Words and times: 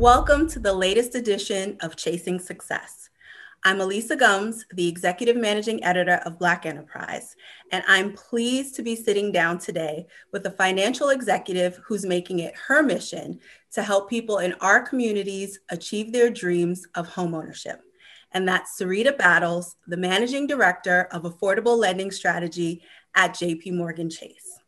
Welcome 0.00 0.48
to 0.48 0.58
the 0.58 0.72
latest 0.72 1.14
edition 1.14 1.76
of 1.82 1.94
Chasing 1.94 2.38
Success. 2.38 3.10
I'm 3.64 3.82
Elisa 3.82 4.16
Gumbs, 4.16 4.64
the 4.72 4.88
Executive 4.88 5.36
Managing 5.36 5.84
Editor 5.84 6.22
of 6.24 6.38
Black 6.38 6.64
Enterprise, 6.64 7.36
and 7.70 7.84
I'm 7.86 8.14
pleased 8.14 8.76
to 8.76 8.82
be 8.82 8.96
sitting 8.96 9.30
down 9.30 9.58
today 9.58 10.06
with 10.32 10.46
a 10.46 10.52
financial 10.52 11.10
executive 11.10 11.78
who's 11.84 12.06
making 12.06 12.38
it 12.38 12.56
her 12.56 12.82
mission 12.82 13.40
to 13.72 13.82
help 13.82 14.08
people 14.08 14.38
in 14.38 14.54
our 14.62 14.80
communities 14.80 15.60
achieve 15.68 16.14
their 16.14 16.30
dreams 16.30 16.86
of 16.94 17.06
homeownership. 17.06 17.80
And 18.32 18.48
that's 18.48 18.80
Sarita 18.80 19.18
Battles, 19.18 19.76
the 19.86 19.98
Managing 19.98 20.46
Director 20.46 21.08
of 21.12 21.24
Affordable 21.24 21.76
Lending 21.76 22.10
Strategy 22.10 22.82
at 23.14 23.34
JP 23.34 23.74
Morgan 23.74 24.08
Chase. 24.08 24.60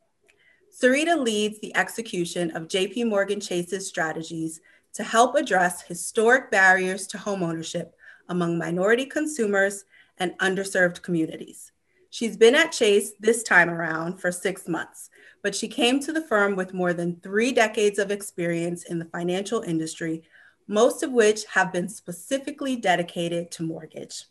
Sarita 0.78 1.18
leads 1.18 1.58
the 1.60 1.74
execution 1.74 2.50
of 2.50 2.68
JP 2.68 3.08
Morgan 3.08 3.40
Chase's 3.40 3.88
strategies 3.88 4.60
to 4.94 5.02
help 5.02 5.34
address 5.34 5.82
historic 5.82 6.50
barriers 6.50 7.06
to 7.08 7.18
homeownership 7.18 7.90
among 8.28 8.58
minority 8.58 9.06
consumers 9.06 9.84
and 10.18 10.38
underserved 10.38 11.02
communities. 11.02 11.72
She's 12.10 12.36
been 12.36 12.54
at 12.54 12.72
Chase 12.72 13.12
this 13.18 13.42
time 13.42 13.70
around 13.70 14.18
for 14.18 14.30
six 14.30 14.68
months, 14.68 15.08
but 15.42 15.54
she 15.54 15.66
came 15.66 15.98
to 16.00 16.12
the 16.12 16.20
firm 16.20 16.56
with 16.56 16.74
more 16.74 16.92
than 16.92 17.16
three 17.16 17.52
decades 17.52 17.98
of 17.98 18.10
experience 18.10 18.84
in 18.84 18.98
the 18.98 19.06
financial 19.06 19.62
industry, 19.62 20.22
most 20.68 21.02
of 21.02 21.10
which 21.10 21.46
have 21.46 21.72
been 21.72 21.88
specifically 21.88 22.76
dedicated 22.76 23.50
to 23.52 23.62
mortgage. 23.62 24.26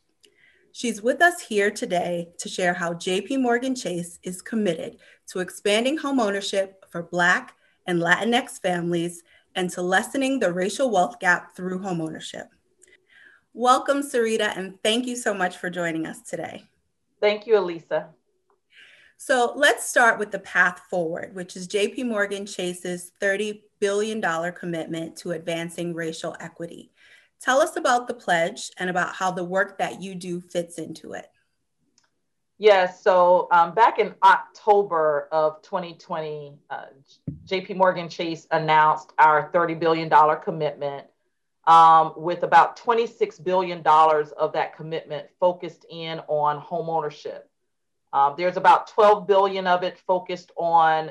She's 0.74 1.02
with 1.02 1.22
us 1.22 1.42
here 1.42 1.70
today 1.70 2.30
to 2.38 2.48
share 2.48 2.74
how 2.74 2.94
JP 2.94 3.42
Morgan 3.42 3.76
Chase 3.76 4.20
is 4.24 4.42
committed 4.42 4.98
to 5.28 5.40
expanding 5.40 5.98
homeownership 5.98 6.74
for 6.90 7.04
Black 7.04 7.56
and 7.88 8.00
Latinx 8.00 8.62
families 8.62 9.24
and 9.56 9.70
to 9.72 9.82
lessening 9.82 10.40
the 10.40 10.52
racial 10.52 10.90
wealth 10.90 11.20
gap 11.20 11.56
through 11.56 11.80
homeownership. 11.80 12.48
Welcome, 13.54 14.02
Sarita, 14.02 14.56
and 14.58 14.82
thank 14.84 15.06
you 15.06 15.16
so 15.16 15.34
much 15.34 15.58
for 15.58 15.70
joining 15.70 16.06
us 16.06 16.22
today. 16.22 16.64
Thank 17.20 17.46
you, 17.46 17.58
Elisa. 17.58 18.10
So 19.18 19.54
let's 19.56 19.88
start 19.88 20.18
with 20.18 20.32
the 20.32 20.40
path 20.40 20.82
forward, 20.90 21.36
which 21.36 21.56
is 21.56 21.68
JP 21.68 22.08
Morgan 22.08 22.46
Chase's 22.46 23.12
$30 23.22 23.62
billion 23.80 24.22
commitment 24.54 25.16
to 25.18 25.32
advancing 25.32 25.94
racial 25.94 26.36
equity. 26.40 26.92
Tell 27.40 27.60
us 27.60 27.76
about 27.76 28.08
the 28.08 28.14
pledge 28.14 28.72
and 28.78 28.90
about 28.90 29.16
how 29.16 29.32
the 29.32 29.44
work 29.44 29.78
that 29.80 30.02
you 30.02 30.16
do 30.16 30.40
fits 30.42 30.78
into 30.78 31.14
it. 31.14 31.28
Yes, 32.62 33.02
so 33.02 33.48
um, 33.50 33.74
back 33.74 33.98
in 33.98 34.14
October 34.22 35.28
of 35.32 35.64
2020, 35.64 36.60
uh, 36.70 36.86
JP 37.48 37.76
Morgan 37.76 38.08
Chase 38.08 38.46
announced 38.52 39.14
our 39.18 39.50
$30 39.52 39.80
billion 39.80 40.12
commitment, 40.44 41.08
um, 41.66 42.14
with 42.16 42.44
about 42.44 42.78
$26 42.78 43.44
billion 43.44 43.82
of 43.84 44.54
that 44.54 44.78
commitment 44.78 45.26
focused 45.40 45.88
in 45.90 46.20
on 46.28 46.62
homeownership. 46.62 47.40
Um, 48.14 48.36
there's 48.38 48.58
about 48.58 48.86
12 48.90 49.26
billion 49.26 49.66
of 49.66 49.82
it 49.82 49.98
focused 49.98 50.52
on 50.56 51.10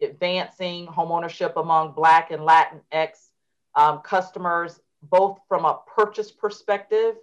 advancing 0.00 0.86
homeownership 0.86 1.60
among 1.60 1.94
Black 1.94 2.30
and 2.30 2.42
Latinx 2.42 3.30
um, 3.74 4.02
customers, 4.02 4.78
both 5.02 5.40
from 5.48 5.64
a 5.64 5.80
purchase 5.96 6.30
perspective, 6.30 7.16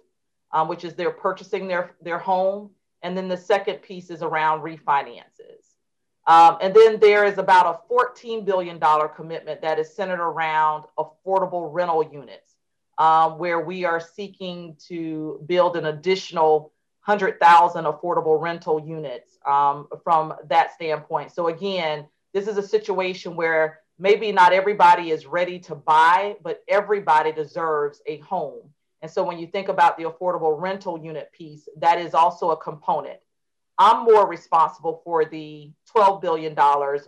um, 0.52 0.68
which 0.68 0.84
is 0.84 0.92
they're 0.92 1.10
purchasing 1.10 1.66
their, 1.66 1.92
their 2.02 2.18
home, 2.18 2.72
and 3.02 3.16
then 3.16 3.28
the 3.28 3.36
second 3.36 3.82
piece 3.82 4.10
is 4.10 4.22
around 4.22 4.60
refinances. 4.60 5.70
Um, 6.26 6.58
and 6.60 6.74
then 6.74 7.00
there 7.00 7.24
is 7.24 7.38
about 7.38 7.82
a 7.90 7.92
$14 7.92 8.44
billion 8.44 8.78
commitment 9.16 9.62
that 9.62 9.78
is 9.78 9.92
centered 9.92 10.20
around 10.20 10.84
affordable 10.98 11.72
rental 11.72 12.08
units, 12.12 12.56
um, 12.98 13.38
where 13.38 13.60
we 13.60 13.84
are 13.84 14.00
seeking 14.00 14.76
to 14.88 15.42
build 15.46 15.76
an 15.76 15.86
additional 15.86 16.72
100,000 17.06 17.84
affordable 17.84 18.40
rental 18.40 18.80
units 18.86 19.38
um, 19.46 19.88
from 20.04 20.34
that 20.48 20.74
standpoint. 20.74 21.32
So, 21.32 21.48
again, 21.48 22.06
this 22.34 22.46
is 22.46 22.58
a 22.58 22.62
situation 22.62 23.34
where 23.34 23.80
maybe 23.98 24.30
not 24.30 24.52
everybody 24.52 25.10
is 25.10 25.26
ready 25.26 25.58
to 25.60 25.74
buy, 25.74 26.36
but 26.42 26.62
everybody 26.68 27.32
deserves 27.32 28.02
a 28.06 28.18
home. 28.18 28.70
And 29.02 29.10
so 29.10 29.22
when 29.24 29.38
you 29.38 29.46
think 29.46 29.68
about 29.68 29.96
the 29.96 30.04
affordable 30.04 30.60
rental 30.60 30.98
unit 30.98 31.32
piece, 31.32 31.68
that 31.78 31.98
is 31.98 32.14
also 32.14 32.50
a 32.50 32.56
component. 32.56 33.18
I'm 33.78 34.04
more 34.04 34.28
responsible 34.28 35.00
for 35.04 35.24
the 35.24 35.72
$12 35.96 36.20
billion 36.20 36.54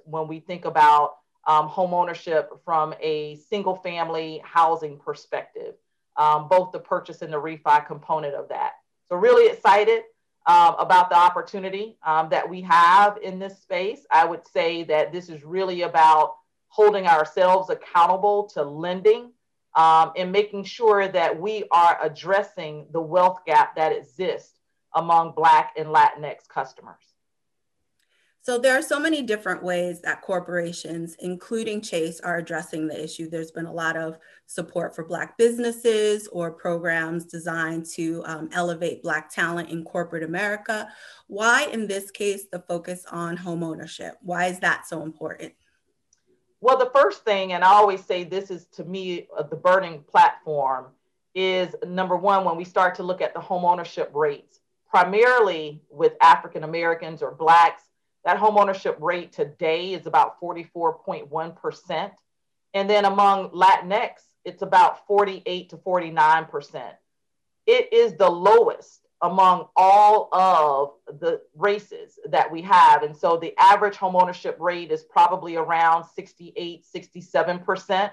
when 0.04 0.26
we 0.26 0.40
think 0.40 0.64
about 0.64 1.16
um, 1.46 1.68
home 1.68 1.92
ownership 1.92 2.50
from 2.64 2.94
a 3.00 3.36
single 3.36 3.76
family 3.76 4.40
housing 4.44 4.98
perspective, 4.98 5.74
um, 6.16 6.48
both 6.48 6.72
the 6.72 6.78
purchase 6.78 7.20
and 7.20 7.32
the 7.32 7.40
refi 7.40 7.86
component 7.86 8.34
of 8.34 8.48
that. 8.48 8.72
So, 9.08 9.16
really 9.16 9.52
excited 9.52 10.04
um, 10.46 10.76
about 10.78 11.10
the 11.10 11.16
opportunity 11.16 11.98
um, 12.06 12.28
that 12.30 12.48
we 12.48 12.62
have 12.62 13.18
in 13.22 13.38
this 13.38 13.60
space. 13.60 14.06
I 14.10 14.24
would 14.24 14.46
say 14.46 14.84
that 14.84 15.12
this 15.12 15.28
is 15.28 15.44
really 15.44 15.82
about 15.82 16.36
holding 16.68 17.06
ourselves 17.06 17.70
accountable 17.70 18.48
to 18.54 18.62
lending 18.62 19.32
um, 19.74 20.12
and 20.16 20.30
making 20.30 20.64
sure 20.64 21.08
that 21.08 21.40
we 21.40 21.64
are 21.70 21.98
addressing 22.02 22.86
the 22.92 23.00
wealth 23.00 23.40
gap 23.46 23.76
that 23.76 23.92
exists 23.92 24.60
among 24.94 25.32
Black 25.34 25.72
and 25.76 25.88
Latinx 25.88 26.46
customers. 26.48 27.12
So 28.44 28.58
there 28.58 28.76
are 28.76 28.82
so 28.82 28.98
many 28.98 29.22
different 29.22 29.62
ways 29.62 30.00
that 30.00 30.20
corporations, 30.20 31.14
including 31.20 31.80
Chase, 31.80 32.18
are 32.18 32.38
addressing 32.38 32.88
the 32.88 33.02
issue. 33.02 33.30
There's 33.30 33.52
been 33.52 33.66
a 33.66 33.72
lot 33.72 33.96
of 33.96 34.18
support 34.46 34.96
for 34.96 35.04
Black 35.04 35.38
businesses 35.38 36.26
or 36.26 36.50
programs 36.50 37.24
designed 37.24 37.86
to 37.94 38.20
um, 38.26 38.48
elevate 38.52 39.00
Black 39.00 39.30
talent 39.30 39.70
in 39.70 39.84
corporate 39.84 40.24
America. 40.24 40.88
Why, 41.28 41.68
in 41.72 41.86
this 41.86 42.10
case, 42.10 42.46
the 42.50 42.58
focus 42.58 43.04
on 43.12 43.38
homeownership? 43.38 44.14
Why 44.22 44.46
is 44.46 44.58
that 44.58 44.88
so 44.88 45.02
important? 45.02 45.52
Well, 46.62 46.78
the 46.78 46.92
first 46.94 47.24
thing, 47.24 47.54
and 47.54 47.64
I 47.64 47.72
always 47.72 48.04
say 48.04 48.22
this 48.22 48.48
is 48.48 48.66
to 48.74 48.84
me 48.84 49.26
uh, 49.36 49.42
the 49.42 49.56
burning 49.56 50.04
platform, 50.04 50.86
is 51.34 51.74
number 51.84 52.16
one, 52.16 52.44
when 52.44 52.56
we 52.56 52.64
start 52.64 52.94
to 52.94 53.02
look 53.02 53.20
at 53.20 53.34
the 53.34 53.40
home 53.40 53.64
ownership 53.64 54.12
rates, 54.14 54.60
primarily 54.88 55.82
with 55.90 56.12
African 56.22 56.62
Americans 56.62 57.20
or 57.20 57.32
Blacks, 57.32 57.82
that 58.24 58.36
home 58.36 58.56
ownership 58.56 58.96
rate 59.00 59.32
today 59.32 59.92
is 59.92 60.06
about 60.06 60.40
44.1%. 60.40 62.12
And 62.74 62.88
then 62.88 63.06
among 63.06 63.50
Latinx, 63.50 64.22
it's 64.44 64.62
about 64.62 65.04
48 65.08 65.68
to 65.70 65.76
49%. 65.78 66.92
It 67.66 67.92
is 67.92 68.14
the 68.14 68.30
lowest 68.30 69.01
among 69.22 69.68
all 69.76 70.28
of 70.32 71.20
the 71.20 71.40
races 71.56 72.18
that 72.28 72.50
we 72.50 72.60
have. 72.62 73.04
And 73.04 73.16
so 73.16 73.36
the 73.36 73.54
average 73.56 73.96
homeownership 73.96 74.58
rate 74.58 74.90
is 74.90 75.04
probably 75.04 75.54
around 75.54 76.04
68, 76.04 76.84
67%. 76.94 78.10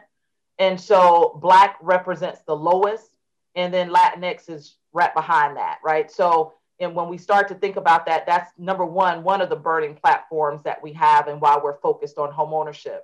And 0.59 0.79
so 0.79 1.39
Black 1.41 1.77
represents 1.81 2.41
the 2.45 2.55
lowest, 2.55 3.17
and 3.55 3.73
then 3.73 3.89
Latinx 3.89 4.49
is 4.49 4.75
right 4.93 5.13
behind 5.15 5.57
that, 5.57 5.79
right? 5.83 6.11
So, 6.11 6.53
and 6.79 6.93
when 6.93 7.09
we 7.09 7.17
start 7.17 7.47
to 7.47 7.55
think 7.55 7.75
about 7.75 8.05
that, 8.05 8.25
that's 8.25 8.51
number 8.57 8.85
one, 8.85 9.23
one 9.23 9.41
of 9.41 9.49
the 9.49 9.55
burning 9.55 9.95
platforms 9.95 10.61
that 10.63 10.81
we 10.83 10.93
have 10.93 11.27
and 11.27 11.41
why 11.41 11.57
we're 11.61 11.79
focused 11.79 12.17
on 12.17 12.31
homeownership. 12.31 12.99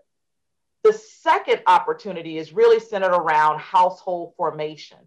The 0.84 0.94
second 0.94 1.62
opportunity 1.66 2.38
is 2.38 2.54
really 2.54 2.80
centered 2.80 3.16
around 3.16 3.60
household 3.60 4.34
formation. 4.38 5.00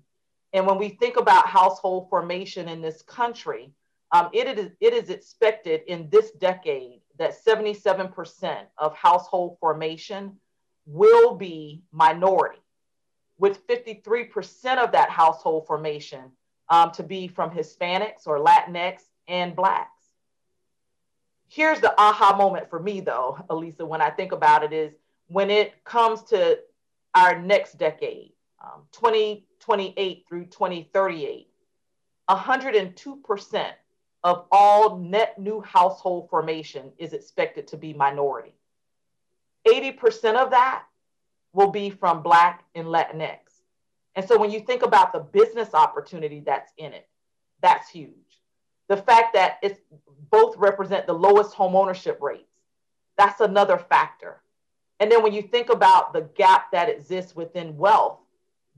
And 0.53 0.67
when 0.67 0.79
we 0.79 0.91
think 0.91 1.17
about 1.17 1.47
household 1.47 2.09
formation 2.09 2.69
in 2.69 2.81
this 2.81 3.03
country, 3.03 3.73
um, 4.13 4.31
it, 4.33 4.59
is, 4.59 4.71
it 4.81 4.95
is 4.95 5.11
expected 5.11 5.83
in 5.87 6.09
this 6.11 6.31
decade 6.33 7.01
that 7.19 7.35
77% 7.45 8.61
of 8.79 8.95
household 8.95 9.59
formation 9.61 10.37
will 10.87 11.35
be 11.35 11.83
minority, 11.93 12.61
with 13.39 13.67
53% 13.67 14.79
of 14.79 14.93
that 14.93 15.11
household 15.11 15.67
formation 15.67 16.33
um, 16.71 16.91
to 16.93 17.03
be 17.03 17.29
from 17.29 17.51
Hispanics 17.51 18.27
or 18.27 18.39
Latinx 18.39 19.03
and 19.27 19.55
Blacks. 19.55 19.91
Here's 21.49 21.81
the 21.81 21.95
aha 21.99 22.37
moment 22.37 22.71
for 22.71 22.81
me, 22.81 23.01
though, 23.01 23.39
Elisa, 23.51 23.85
when 23.85 24.01
I 24.01 24.11
think 24.11 24.33
about 24.33 24.65
it, 24.65 24.73
is 24.73 24.93
when 25.29 25.51
it 25.51 25.85
comes 25.85 26.23
to 26.25 26.59
our 27.15 27.41
next 27.41 27.79
decade, 27.79 28.33
um, 28.63 28.83
2028 28.93 30.25
through 30.29 30.47
2038, 30.47 31.49
102% 32.29 33.67
of 34.25 34.47
all 34.51 34.99
net 34.99 35.39
new 35.39 35.61
household 35.61 36.29
formation 36.29 36.93
is 36.99 37.13
expected 37.13 37.67
to 37.69 37.77
be 37.77 37.93
minority. 37.93 38.55
80% 39.67 40.37
of 40.37 40.51
that 40.51 40.85
will 41.53 41.71
be 41.71 41.91
from 41.91 42.23
Black 42.23 42.65
and 42.75 42.89
Latinx. 42.89 43.39
And 44.15 44.27
so 44.27 44.39
when 44.39 44.51
you 44.51 44.61
think 44.61 44.83
about 44.83 45.13
the 45.13 45.21
business 45.21 45.75
opportunity 45.75 46.41
that's 46.41 46.73
in 46.77 46.93
it, 46.93 47.09
that's 47.63 47.89
huge. 47.89 48.13
The 48.89 48.97
fact 48.97 49.35
that 49.35 49.59
it's 49.63 49.81
both 50.31 50.57
represent 50.57 51.07
the 51.07 51.13
lowest 51.13 51.55
home 51.55 51.77
ownership 51.77 52.19
rates, 52.21 52.45
that's 53.17 53.41
another 53.41 53.79
factor. 53.79 54.41
And 55.01 55.13
then 55.13 55.23
when 55.23 55.33
you 55.33 55.43
think 55.43 55.71
about 55.71 56.13
the 56.13 56.23
gap 56.37 56.73
that 56.73 56.89
exists 56.89 57.37
within 57.37 57.77
wealth, 57.77 58.19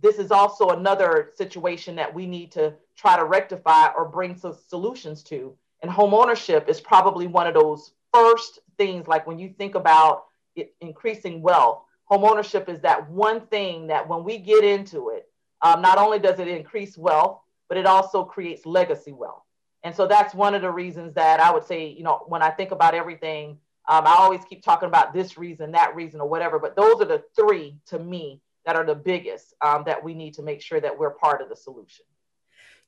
this 0.02 0.18
is 0.18 0.30
also 0.30 0.70
another 0.70 1.32
situation 1.34 1.96
that 1.96 2.12
we 2.12 2.26
need 2.26 2.52
to 2.52 2.74
try 2.96 3.16
to 3.16 3.24
rectify 3.24 3.88
or 3.88 4.08
bring 4.08 4.36
some 4.36 4.56
solutions 4.68 5.22
to. 5.24 5.54
And 5.82 5.90
home 5.90 6.14
ownership 6.14 6.68
is 6.68 6.80
probably 6.80 7.26
one 7.26 7.46
of 7.46 7.54
those 7.54 7.92
first 8.12 8.60
things, 8.76 9.06
like 9.08 9.26
when 9.26 9.38
you 9.38 9.54
think 9.56 9.74
about 9.74 10.24
it, 10.56 10.74
increasing 10.80 11.42
wealth, 11.42 11.82
home 12.04 12.24
ownership 12.24 12.68
is 12.68 12.80
that 12.80 13.08
one 13.08 13.40
thing 13.46 13.86
that 13.86 14.06
when 14.08 14.24
we 14.24 14.38
get 14.38 14.64
into 14.64 15.10
it, 15.10 15.28
um, 15.62 15.80
not 15.80 15.98
only 15.98 16.18
does 16.18 16.38
it 16.40 16.48
increase 16.48 16.98
wealth, 16.98 17.40
but 17.68 17.78
it 17.78 17.86
also 17.86 18.24
creates 18.24 18.66
legacy 18.66 19.12
wealth. 19.12 19.42
And 19.84 19.94
so 19.94 20.06
that's 20.06 20.34
one 20.34 20.54
of 20.54 20.62
the 20.62 20.70
reasons 20.70 21.14
that 21.14 21.40
I 21.40 21.52
would 21.52 21.64
say, 21.64 21.86
you 21.86 22.02
know, 22.02 22.24
when 22.26 22.42
I 22.42 22.50
think 22.50 22.72
about 22.72 22.94
everything, 22.94 23.58
um, 23.88 24.06
I 24.06 24.16
always 24.18 24.44
keep 24.44 24.62
talking 24.62 24.88
about 24.88 25.14
this 25.14 25.38
reason, 25.38 25.72
that 25.72 25.94
reason, 25.94 26.20
or 26.20 26.28
whatever. 26.28 26.58
But 26.58 26.76
those 26.76 27.00
are 27.00 27.06
the 27.06 27.22
three 27.36 27.76
to 27.86 27.98
me 27.98 28.40
that 28.66 28.76
are 28.76 28.84
the 28.84 28.94
biggest 28.94 29.54
um, 29.62 29.82
that 29.86 30.02
we 30.02 30.14
need 30.14 30.34
to 30.34 30.42
make 30.42 30.60
sure 30.60 30.80
that 30.80 30.98
we're 30.98 31.10
part 31.10 31.40
of 31.40 31.48
the 31.48 31.56
solution. 31.56 32.04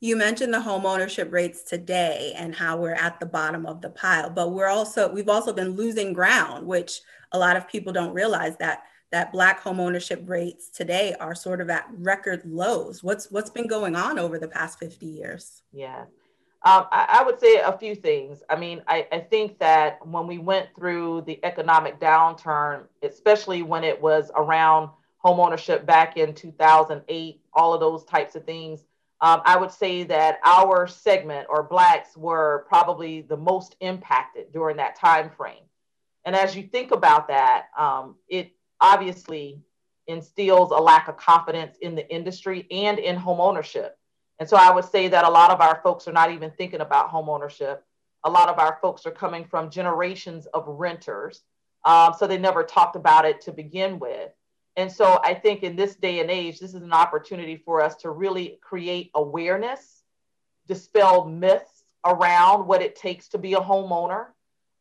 You 0.00 0.16
mentioned 0.16 0.52
the 0.52 0.60
home 0.60 0.84
ownership 0.84 1.32
rates 1.32 1.62
today 1.62 2.34
and 2.36 2.54
how 2.54 2.76
we're 2.76 2.94
at 2.94 3.20
the 3.20 3.26
bottom 3.26 3.66
of 3.66 3.80
the 3.80 3.90
pile, 3.90 4.30
but 4.30 4.50
we're 4.50 4.66
also 4.66 5.12
we've 5.12 5.28
also 5.28 5.52
been 5.52 5.76
losing 5.76 6.12
ground, 6.12 6.66
which 6.66 7.00
a 7.30 7.38
lot 7.38 7.56
of 7.56 7.69
people 7.69 7.92
don't 7.92 8.12
realize 8.12 8.56
that 8.56 8.82
that 9.12 9.30
black 9.30 9.60
home 9.60 9.78
ownership 9.78 10.22
rates 10.26 10.70
today 10.70 11.14
are 11.20 11.34
sort 11.34 11.60
of 11.60 11.70
at 11.70 11.86
record 11.98 12.42
lows. 12.44 13.04
What's 13.04 13.30
what's 13.30 13.50
been 13.50 13.69
going 13.69 13.94
on 13.94 14.19
over 14.19 14.38
the 14.38 14.48
past 14.48 14.78
50 14.80 15.06
years? 15.06 15.62
Yeah. 15.72 16.06
Um, 16.64 16.86
I, 16.92 17.20
I, 17.20 17.22
would 17.24 17.40
say 17.40 17.56
a 17.56 17.76
few 17.76 17.96
things. 17.96 18.40
I 18.48 18.54
mean, 18.54 18.82
I, 18.86 19.08
I, 19.10 19.19
think 19.19 19.58
that 19.58 19.98
when 20.06 20.28
we 20.28 20.38
went 20.38 20.69
through 20.76 21.22
the 21.26 21.44
economic 21.44 21.98
downturn, 21.98 22.84
especially 23.02 23.64
when 23.64 23.82
it 23.82 24.00
was 24.00 24.30
around 24.36 24.90
homeownership 25.24 25.86
back 25.86 26.16
in 26.16 26.34
2008, 26.34 27.40
all 27.52 27.74
of 27.74 27.80
those 27.80 28.04
types 28.04 28.34
of 28.34 28.44
things, 28.44 28.84
um, 29.20 29.40
I 29.44 29.56
would 29.56 29.70
say 29.70 30.02
that 30.04 30.40
our 30.44 30.86
segment 30.86 31.46
or 31.48 31.62
Blacks 31.62 32.16
were 32.16 32.64
probably 32.69 33.22
the 33.22 33.36
most 33.36 33.76
impacted 33.80 34.52
during 34.52 34.76
that 34.78 34.96
time 34.96 35.30
frame. 35.30 35.64
And 36.24 36.34
as 36.34 36.56
you 36.56 36.64
think 36.64 36.90
about 36.90 37.28
that, 37.28 37.66
um, 37.78 38.16
it 38.28 38.52
obviously 38.80 39.60
instills 40.08 40.72
a 40.72 40.76
lack 40.76 41.08
of 41.08 41.16
confidence 41.16 41.76
in 41.80 41.94
the 41.94 42.08
industry 42.12 42.66
and 42.70 42.98
in 42.98 43.16
homeownership 43.16 43.90
and 44.42 44.48
so 44.48 44.56
I 44.56 44.72
would 44.72 44.84
say 44.84 45.06
that 45.06 45.24
a 45.24 45.30
lot 45.30 45.52
of 45.52 45.60
our 45.60 45.80
folks 45.84 46.08
are 46.08 46.12
not 46.12 46.32
even 46.32 46.50
thinking 46.50 46.80
about 46.80 47.12
homeownership. 47.12 47.78
A 48.24 48.28
lot 48.28 48.48
of 48.48 48.58
our 48.58 48.76
folks 48.82 49.06
are 49.06 49.12
coming 49.12 49.44
from 49.44 49.70
generations 49.70 50.46
of 50.46 50.64
renters. 50.66 51.42
Um, 51.84 52.12
so 52.19 52.26
they 52.26 52.38
never 52.38 52.64
talked 52.64 52.96
about 52.96 53.24
it 53.24 53.40
to 53.42 53.52
begin 53.52 54.00
with. 54.00 54.32
And 54.76 54.90
so 54.90 55.20
I 55.22 55.34
think 55.34 55.62
in 55.62 55.76
this 55.76 55.96
day 55.96 56.20
and 56.20 56.30
age, 56.30 56.58
this 56.58 56.74
is 56.74 56.82
an 56.82 56.92
opportunity 56.92 57.56
for 57.56 57.82
us 57.82 57.96
to 57.96 58.10
really 58.10 58.58
create 58.62 59.10
awareness, 59.14 60.02
dispel 60.66 61.26
myths 61.26 61.84
around 62.04 62.66
what 62.66 62.82
it 62.82 62.96
takes 62.96 63.28
to 63.28 63.38
be 63.38 63.54
a 63.54 63.60
homeowner. 63.60 64.26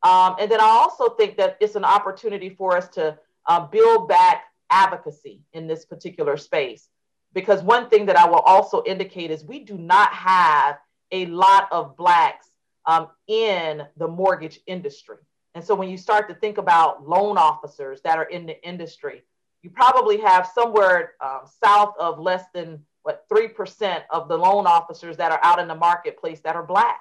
Um, 0.03 0.35
and 0.39 0.49
then 0.49 0.59
I 0.59 0.65
also 0.65 1.09
think 1.09 1.38
that 1.38 1.57
it's 1.59 1.75
an 1.75 1.83
opportunity 1.83 2.49
for 2.49 2.75
us 2.75 2.88
to 2.89 3.17
uh, 3.47 3.67
build 3.67 4.07
back 4.07 4.45
advocacy 4.69 5.41
in 5.53 5.67
this 5.67 5.85
particular 5.85 6.38
space 6.38 6.89
because 7.33 7.61
one 7.61 7.89
thing 7.89 8.05
that 8.07 8.17
I 8.17 8.27
will 8.27 8.39
also 8.39 8.83
indicate 8.85 9.31
is 9.31 9.43
we 9.43 9.59
do 9.59 9.77
not 9.77 10.11
have 10.13 10.77
a 11.11 11.25
lot 11.27 11.67
of 11.71 11.95
Blacks 11.97 12.47
um, 12.85 13.09
in 13.27 13.83
the 13.97 14.07
mortgage 14.07 14.59
industry. 14.67 15.17
And 15.53 15.63
so 15.63 15.75
when 15.75 15.89
you 15.89 15.97
start 15.97 16.29
to 16.29 16.35
think 16.35 16.57
about 16.57 17.07
loan 17.07 17.38
officers 17.38 18.01
that 18.01 18.17
are 18.17 18.23
in 18.23 18.45
the 18.45 18.61
industry, 18.65 19.23
you 19.63 19.69
probably 19.69 20.19
have 20.19 20.48
somewhere 20.48 21.13
um, 21.22 21.42
south 21.63 21.94
of 22.00 22.19
less 22.19 22.46
than 22.54 22.84
what 23.04 23.25
3% 23.31 24.02
of 24.10 24.28
the 24.28 24.38
loan 24.38 24.68
officers 24.68 25.18
that 25.18 25.31
are 25.31 25.40
out 25.44 25.60
in 25.60 25.68
the 25.68 25.75
marketplace 25.75 26.42
that 26.42 26.56
are 26.56 26.63
Black, 26.63 27.00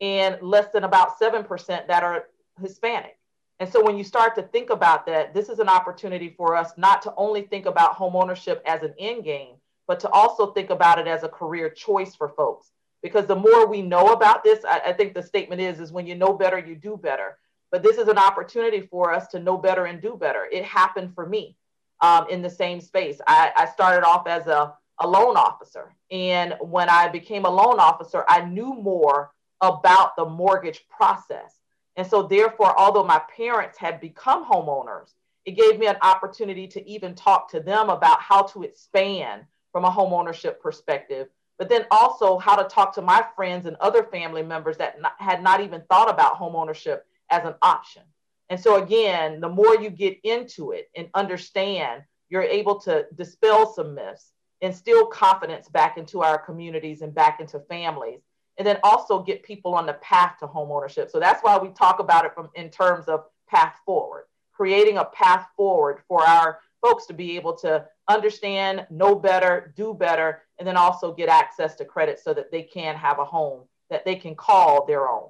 and 0.00 0.38
less 0.42 0.70
than 0.72 0.84
about 0.84 1.18
7% 1.18 1.86
that 1.86 2.02
are 2.02 2.26
Hispanic. 2.60 3.18
And 3.60 3.70
so 3.70 3.82
when 3.84 3.96
you 3.96 4.04
start 4.04 4.34
to 4.34 4.42
think 4.42 4.70
about 4.70 5.06
that, 5.06 5.32
this 5.32 5.48
is 5.48 5.60
an 5.60 5.68
opportunity 5.68 6.34
for 6.36 6.56
us 6.56 6.72
not 6.76 7.02
to 7.02 7.14
only 7.16 7.42
think 7.42 7.66
about 7.66 7.94
home 7.94 8.16
ownership 8.16 8.62
as 8.66 8.82
an 8.82 8.94
end 8.98 9.24
game, 9.24 9.54
but 9.86 10.00
to 10.00 10.08
also 10.10 10.52
think 10.52 10.70
about 10.70 10.98
it 10.98 11.06
as 11.06 11.22
a 11.22 11.28
career 11.28 11.70
choice 11.70 12.14
for 12.14 12.28
folks. 12.30 12.70
Because 13.02 13.26
the 13.26 13.36
more 13.36 13.66
we 13.66 13.82
know 13.82 14.12
about 14.12 14.42
this, 14.42 14.64
I, 14.64 14.80
I 14.86 14.92
think 14.92 15.14
the 15.14 15.22
statement 15.22 15.60
is, 15.60 15.78
is 15.78 15.92
when 15.92 16.06
you 16.06 16.14
know 16.14 16.32
better, 16.32 16.58
you 16.58 16.74
do 16.74 16.96
better. 16.96 17.38
But 17.70 17.82
this 17.82 17.98
is 17.98 18.08
an 18.08 18.18
opportunity 18.18 18.80
for 18.80 19.12
us 19.12 19.28
to 19.28 19.38
know 19.38 19.56
better 19.56 19.86
and 19.86 20.00
do 20.00 20.16
better. 20.16 20.46
It 20.50 20.64
happened 20.64 21.14
for 21.14 21.26
me 21.26 21.56
um, 22.04 22.26
in 22.28 22.42
the 22.42 22.50
same 22.50 22.80
space. 22.82 23.18
I, 23.26 23.50
I 23.56 23.66
started 23.66 24.06
off 24.06 24.26
as 24.26 24.46
a, 24.46 24.74
a 25.00 25.08
loan 25.08 25.36
officer. 25.36 25.94
And 26.10 26.54
when 26.60 26.90
I 26.90 27.08
became 27.08 27.46
a 27.46 27.50
loan 27.50 27.80
officer, 27.80 28.24
I 28.28 28.44
knew 28.44 28.74
more 28.74 29.32
about 29.62 30.14
the 30.16 30.26
mortgage 30.26 30.84
process. 30.88 31.60
And 31.96 32.06
so, 32.06 32.22
therefore, 32.22 32.78
although 32.78 33.04
my 33.04 33.22
parents 33.34 33.78
had 33.78 34.00
become 34.00 34.44
homeowners, 34.44 35.14
it 35.46 35.52
gave 35.52 35.78
me 35.78 35.86
an 35.86 35.96
opportunity 36.02 36.66
to 36.68 36.86
even 36.86 37.14
talk 37.14 37.50
to 37.52 37.60
them 37.60 37.88
about 37.88 38.20
how 38.20 38.42
to 38.42 38.64
expand 38.64 39.44
from 39.72 39.84
a 39.84 39.90
homeownership 39.90 40.60
perspective, 40.60 41.28
but 41.58 41.68
then 41.70 41.86
also 41.90 42.36
how 42.38 42.56
to 42.56 42.64
talk 42.64 42.94
to 42.96 43.02
my 43.02 43.24
friends 43.34 43.64
and 43.66 43.76
other 43.76 44.02
family 44.04 44.42
members 44.42 44.76
that 44.76 45.00
not, 45.00 45.14
had 45.18 45.42
not 45.42 45.60
even 45.60 45.82
thought 45.88 46.10
about 46.10 46.38
homeownership 46.38 47.00
as 47.30 47.44
an 47.44 47.54
option. 47.62 48.02
And 48.50 48.60
so, 48.60 48.82
again, 48.82 49.40
the 49.40 49.48
more 49.48 49.76
you 49.76 49.90
get 49.90 50.18
into 50.22 50.72
it 50.72 50.90
and 50.96 51.08
understand, 51.14 52.02
you're 52.28 52.42
able 52.42 52.78
to 52.80 53.06
dispel 53.16 53.72
some 53.72 53.94
myths, 53.94 54.32
instill 54.60 55.06
confidence 55.06 55.68
back 55.68 55.96
into 55.98 56.22
our 56.22 56.38
communities 56.38 57.02
and 57.02 57.14
back 57.14 57.40
into 57.40 57.60
families 57.60 58.20
and 58.58 58.66
then 58.66 58.78
also 58.82 59.22
get 59.22 59.42
people 59.42 59.74
on 59.74 59.86
the 59.86 59.94
path 59.94 60.36
to 60.40 60.46
home 60.46 60.70
ownership. 60.70 61.10
So 61.10 61.18
that's 61.18 61.42
why 61.42 61.58
we 61.58 61.70
talk 61.70 61.98
about 61.98 62.24
it 62.24 62.34
from 62.34 62.50
in 62.54 62.70
terms 62.70 63.06
of 63.06 63.24
path 63.48 63.76
forward, 63.84 64.24
creating 64.52 64.98
a 64.98 65.04
path 65.06 65.48
forward 65.56 66.00
for 66.06 66.24
our 66.26 66.60
folks 66.80 67.06
to 67.06 67.14
be 67.14 67.36
able 67.36 67.54
to 67.56 67.84
understand, 68.08 68.86
know 68.90 69.14
better, 69.14 69.72
do 69.76 69.94
better, 69.94 70.42
and 70.58 70.68
then 70.68 70.76
also 70.76 71.12
get 71.12 71.28
access 71.28 71.74
to 71.76 71.84
credit 71.84 72.20
so 72.22 72.34
that 72.34 72.50
they 72.52 72.62
can 72.62 72.94
have 72.94 73.18
a 73.18 73.24
home 73.24 73.62
that 73.90 74.04
they 74.04 74.16
can 74.16 74.34
call 74.34 74.86
their 74.86 75.08
own. 75.08 75.28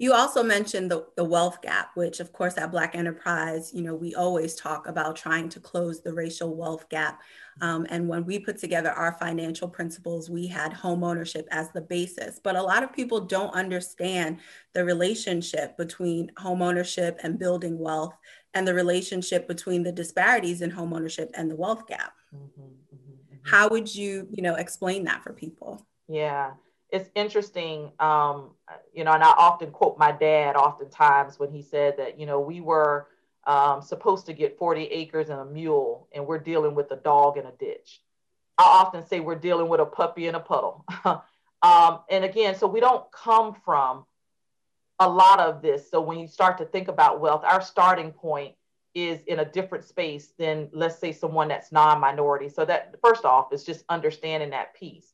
You 0.00 0.14
also 0.14 0.42
mentioned 0.42 0.90
the, 0.90 1.04
the 1.14 1.24
wealth 1.24 1.60
gap, 1.60 1.90
which 1.94 2.20
of 2.20 2.32
course 2.32 2.56
at 2.56 2.70
Black 2.70 2.94
Enterprise, 2.94 3.70
you 3.74 3.82
know, 3.82 3.94
we 3.94 4.14
always 4.14 4.54
talk 4.54 4.86
about 4.86 5.14
trying 5.14 5.50
to 5.50 5.60
close 5.60 6.00
the 6.00 6.14
racial 6.14 6.56
wealth 6.56 6.88
gap. 6.88 7.20
Um, 7.60 7.86
and 7.90 8.08
when 8.08 8.24
we 8.24 8.38
put 8.38 8.56
together 8.56 8.92
our 8.92 9.12
financial 9.20 9.68
principles, 9.68 10.30
we 10.30 10.46
had 10.46 10.72
home 10.72 11.04
ownership 11.04 11.46
as 11.50 11.70
the 11.72 11.82
basis. 11.82 12.40
But 12.42 12.56
a 12.56 12.62
lot 12.62 12.82
of 12.82 12.94
people 12.94 13.20
don't 13.20 13.52
understand 13.52 14.38
the 14.72 14.86
relationship 14.86 15.76
between 15.76 16.32
home 16.38 16.62
ownership 16.62 17.20
and 17.22 17.38
building 17.38 17.78
wealth 17.78 18.16
and 18.54 18.66
the 18.66 18.72
relationship 18.72 19.46
between 19.46 19.82
the 19.82 19.92
disparities 19.92 20.62
in 20.62 20.70
home 20.70 20.94
ownership 20.94 21.30
and 21.34 21.50
the 21.50 21.56
wealth 21.56 21.86
gap. 21.86 22.14
Mm-hmm, 22.34 22.62
mm-hmm, 22.62 22.94
mm-hmm. 22.94 23.36
How 23.42 23.68
would 23.68 23.94
you, 23.94 24.28
you 24.30 24.42
know, 24.42 24.54
explain 24.54 25.04
that 25.04 25.22
for 25.22 25.34
people? 25.34 25.86
Yeah 26.08 26.52
it's 26.92 27.10
interesting, 27.14 27.92
um, 28.00 28.50
you 28.92 29.04
know, 29.04 29.12
and 29.12 29.22
I 29.22 29.30
often 29.30 29.70
quote 29.70 29.98
my 29.98 30.12
dad 30.12 30.56
oftentimes 30.56 31.38
when 31.38 31.50
he 31.50 31.62
said 31.62 31.96
that, 31.98 32.18
you 32.18 32.26
know, 32.26 32.40
we 32.40 32.60
were 32.60 33.08
um, 33.46 33.82
supposed 33.82 34.26
to 34.26 34.32
get 34.32 34.58
40 34.58 34.84
acres 34.84 35.28
and 35.28 35.40
a 35.40 35.44
mule, 35.44 36.08
and 36.12 36.26
we're 36.26 36.38
dealing 36.38 36.74
with 36.74 36.90
a 36.90 36.96
dog 36.96 37.38
in 37.38 37.46
a 37.46 37.52
ditch. 37.52 38.00
I 38.58 38.64
often 38.64 39.06
say 39.06 39.20
we're 39.20 39.36
dealing 39.36 39.68
with 39.68 39.80
a 39.80 39.86
puppy 39.86 40.26
in 40.26 40.34
a 40.34 40.40
puddle. 40.40 40.84
um, 41.62 42.00
and 42.10 42.24
again, 42.24 42.54
so 42.54 42.66
we 42.66 42.80
don't 42.80 43.10
come 43.12 43.54
from 43.64 44.04
a 44.98 45.08
lot 45.08 45.40
of 45.40 45.62
this. 45.62 45.90
So 45.90 46.00
when 46.00 46.18
you 46.18 46.28
start 46.28 46.58
to 46.58 46.66
think 46.66 46.88
about 46.88 47.20
wealth, 47.20 47.42
our 47.44 47.62
starting 47.62 48.12
point 48.12 48.54
is 48.94 49.22
in 49.26 49.38
a 49.38 49.44
different 49.44 49.84
space 49.84 50.32
than, 50.38 50.68
let's 50.72 50.98
say, 50.98 51.12
someone 51.12 51.48
that's 51.48 51.72
non 51.72 52.00
minority. 52.00 52.48
So, 52.48 52.64
that 52.64 52.96
first 53.02 53.24
off 53.24 53.52
is 53.52 53.64
just 53.64 53.84
understanding 53.88 54.50
that 54.50 54.74
piece. 54.74 55.12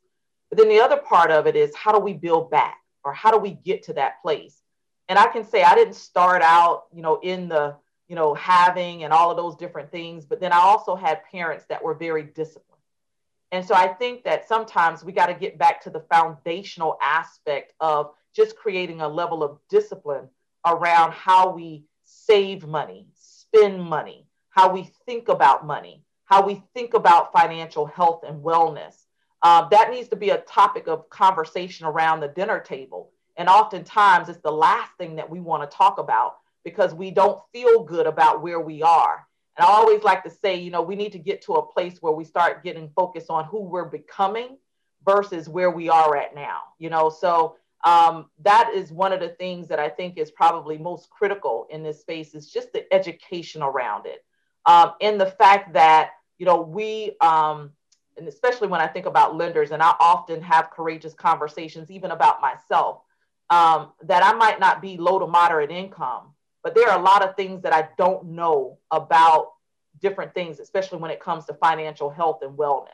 But 0.51 0.59
then 0.59 0.69
the 0.69 0.81
other 0.81 0.97
part 0.97 1.31
of 1.31 1.47
it 1.47 1.57
is 1.57 1.75
how 1.75 1.93
do 1.93 1.99
we 1.99 2.13
build 2.13 2.51
back 2.51 2.79
or 3.05 3.13
how 3.13 3.31
do 3.31 3.39
we 3.39 3.53
get 3.53 3.85
to 3.85 3.93
that 3.95 4.23
place? 4.23 4.63
And 5.09 5.19
I 5.19 5.27
can 5.27 5.45
say 5.45 5.63
I 5.63 5.75
didn't 5.75 5.95
start 5.95 6.43
out, 6.43 6.85
you 6.93 7.03
know, 7.03 7.21
in 7.23 7.49
the, 7.49 7.77
you 8.09 8.17
know, 8.17 8.35
having 8.35 9.05
and 9.05 9.13
all 9.13 9.31
of 9.31 9.37
those 9.37 9.57
different 9.57 9.91
things, 9.91 10.25
but 10.25 10.41
then 10.41 10.53
I 10.53 10.59
also 10.59 10.95
had 10.95 11.25
parents 11.31 11.65
that 11.69 11.83
were 11.83 11.95
very 11.95 12.23
disciplined. 12.23 12.77
And 13.53 13.65
so 13.65 13.75
I 13.75 13.89
think 13.89 14.25
that 14.25 14.49
sometimes 14.49 15.05
we 15.05 15.13
got 15.13 15.27
to 15.27 15.35
get 15.35 15.59
back 15.59 15.83
to 15.83 15.91
the 15.91 16.05
foundational 16.13 16.99
aspect 17.01 17.73
of 17.81 18.13
just 18.35 18.57
creating 18.57 19.01
a 19.01 19.09
level 19.09 19.43
of 19.43 19.59
discipline 19.71 20.29
around 20.67 21.13
how 21.13 21.51
we 21.51 21.85
save 22.05 22.67
money, 22.67 23.07
spend 23.15 23.81
money, 23.81 24.27
how 24.51 24.73
we 24.73 24.91
think 25.07 25.29
about 25.29 25.67
money, 25.67 26.03
how 26.25 26.45
we 26.45 26.63
think 26.75 26.95
about 26.95 27.33
financial 27.33 27.87
health 27.87 28.25
and 28.27 28.43
wellness 28.43 29.06
uh, 29.43 29.69
that 29.69 29.91
needs 29.91 30.09
to 30.09 30.17
be 30.17 30.31
a 30.31 30.39
topic 30.39 30.89
of 30.89 31.09
conversation 31.11 31.87
around 31.87 32.21
the 32.21 32.29
dinner 32.29 32.61
table. 32.61 33.11
And 33.37 33.49
oftentimes 33.49 34.29
it's 34.29 34.41
the 34.41 34.51
last 34.51 34.93
thing 34.99 35.17
that 35.17 35.29
we 35.29 35.41
want 35.41 35.69
to 35.69 35.77
talk 35.77 35.99
about 35.99 36.39
because 36.65 36.95
we 36.95 37.11
don't 37.11 37.41
feel 37.53 37.85
good 37.85 38.07
about 38.07 38.43
where 38.43 38.61
we 38.61 38.83
are. 38.83 39.27
And 39.57 39.67
I 39.67 39.71
always 39.71 40.03
like 40.03 40.23
to 40.25 40.31
say, 40.31 40.57
you 40.57 40.71
know, 40.71 40.83
we 40.83 40.97
need 40.97 41.13
to 41.13 41.19
get 41.19 41.43
to 41.43 41.55
a 41.55 41.67
place 41.67 41.99
where 42.01 42.13
we 42.13 42.25
start 42.25 42.65
getting 42.65 42.91
focused 42.95 43.31
on 43.31 43.45
who 43.45 43.61
we're 43.61 43.85
becoming 43.85 44.59
versus 45.05 45.49
where 45.49 45.71
we 45.71 45.89
are 45.89 46.17
at 46.17 46.35
now, 46.35 46.61
you 46.79 46.91
know. 46.91 47.09
So 47.09 47.57
um, 47.85 48.27
that 48.43 48.73
is 48.75 48.91
one 48.91 49.13
of 49.13 49.21
the 49.21 49.29
things 49.29 49.69
that 49.69 49.79
I 49.79 49.89
think 49.89 50.19
is 50.19 50.31
probably 50.31 50.77
most 50.77 51.09
critical 51.11 51.67
in 51.71 51.83
this 51.83 52.01
space 52.01 52.35
is 52.35 52.51
just 52.51 52.73
the 52.73 52.93
education 52.93 53.63
around 53.63 54.07
it. 54.07 54.25
Um, 54.67 54.95
and 55.01 55.21
the 55.21 55.27
fact 55.31 55.75
that, 55.75 56.11
you 56.39 56.47
know, 56.47 56.61
we, 56.61 57.13
um, 57.21 57.71
and 58.17 58.29
especially 58.29 58.69
when 58.69 58.81
I 58.81 58.87
think 58.87 59.07
about 59.07 59.37
lenders, 59.37 59.71
and 59.71 59.83
I 59.83 59.95
often 60.01 60.41
have 60.43 60.71
courageous 60.71 61.15
conversations, 61.15 61.91
even 61.91 62.11
about 62.11 62.41
myself, 62.41 63.03
um, 63.51 63.93
that 64.03 64.25
I 64.25 64.33
might 64.33 64.59
not 64.59 64.83
be 64.83 64.97
low 64.97 65.19
to 65.19 65.27
moderate 65.27 65.71
income, 65.71 66.35
but 66.63 66.75
there 66.75 66.89
are 66.89 66.99
a 66.99 67.03
lot 67.03 67.23
of 67.23 67.37
things 67.37 67.63
that 67.63 67.73
I 67.73 67.89
don't 67.97 68.31
know 68.31 68.79
about 68.91 69.53
different 70.01 70.35
things, 70.35 70.61
especially 70.61 70.99
when 70.99 71.11
it 71.11 71.21
comes 71.21 71.45
to 71.47 71.55
financial 71.55 72.11
health 72.11 72.41
and 72.43 72.57
wellness. 72.57 72.91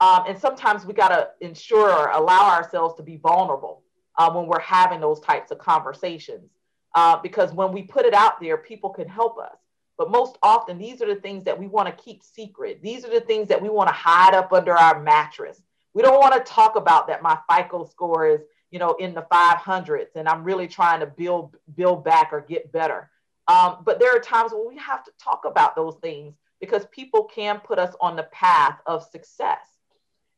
Um, 0.00 0.24
and 0.28 0.38
sometimes 0.38 0.86
we 0.86 0.92
got 0.92 1.08
to 1.08 1.30
ensure 1.40 1.90
or 1.90 2.10
allow 2.10 2.50
ourselves 2.50 2.94
to 2.96 3.02
be 3.02 3.16
vulnerable 3.16 3.82
uh, 4.16 4.30
when 4.30 4.46
we're 4.46 4.60
having 4.60 5.00
those 5.00 5.20
types 5.20 5.50
of 5.50 5.58
conversations. 5.58 6.50
Uh, 6.94 7.18
because 7.20 7.52
when 7.52 7.72
we 7.72 7.82
put 7.82 8.06
it 8.06 8.14
out 8.14 8.40
there, 8.40 8.56
people 8.56 8.90
can 8.90 9.08
help 9.08 9.38
us. 9.38 9.56
But 9.98 10.12
most 10.12 10.38
often, 10.44 10.78
these 10.78 11.02
are 11.02 11.12
the 11.12 11.20
things 11.20 11.44
that 11.44 11.58
we 11.58 11.66
want 11.66 11.88
to 11.88 12.02
keep 12.02 12.22
secret. 12.22 12.80
These 12.80 13.04
are 13.04 13.10
the 13.10 13.20
things 13.20 13.48
that 13.48 13.60
we 13.60 13.68
want 13.68 13.88
to 13.88 13.94
hide 13.94 14.32
up 14.32 14.52
under 14.52 14.72
our 14.72 15.02
mattress. 15.02 15.60
We 15.92 16.02
don't 16.02 16.20
want 16.20 16.34
to 16.34 16.52
talk 16.52 16.76
about 16.76 17.08
that 17.08 17.20
my 17.22 17.36
FICO 17.50 17.84
score 17.84 18.28
is, 18.28 18.40
you 18.70 18.78
know, 18.78 18.94
in 18.94 19.12
the 19.12 19.26
500s 19.32 20.14
and 20.14 20.28
I'm 20.28 20.44
really 20.44 20.68
trying 20.68 21.00
to 21.00 21.06
build 21.06 21.56
build 21.74 22.04
back 22.04 22.32
or 22.32 22.40
get 22.40 22.70
better. 22.70 23.10
Um, 23.48 23.78
but 23.84 23.98
there 23.98 24.14
are 24.14 24.20
times 24.20 24.52
when 24.52 24.68
we 24.68 24.76
have 24.76 25.02
to 25.04 25.10
talk 25.22 25.44
about 25.44 25.74
those 25.74 25.96
things 25.96 26.34
because 26.60 26.86
people 26.92 27.24
can 27.24 27.58
put 27.58 27.78
us 27.78 27.94
on 28.00 28.14
the 28.14 28.24
path 28.24 28.78
of 28.86 29.02
success. 29.02 29.66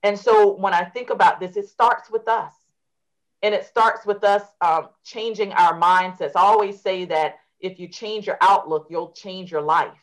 And 0.03 0.19
so 0.19 0.57
when 0.57 0.73
I 0.73 0.85
think 0.85 1.11
about 1.11 1.41
this, 1.41 1.57
it 1.57 1.69
starts 1.69 2.11
with 2.11 2.29
us. 2.29 2.55
And 3.43 3.55
it 3.55 3.67
starts 3.67 4.07
with 4.07 4.23
us 4.23 4.43
um, 4.61 4.89
changing 5.05 5.53
our 5.53 5.79
mindsets. 5.79 6.33
I 6.37 6.43
always 6.43 6.81
say 6.81 7.07
that 7.07 7.40
if 7.61 7.79
you 7.79 7.89
change 7.89 8.27
your 8.27 8.39
outlook, 8.41 8.87
you'll 8.91 9.13
change 9.13 9.51
your 9.51 9.63
life. 9.63 9.97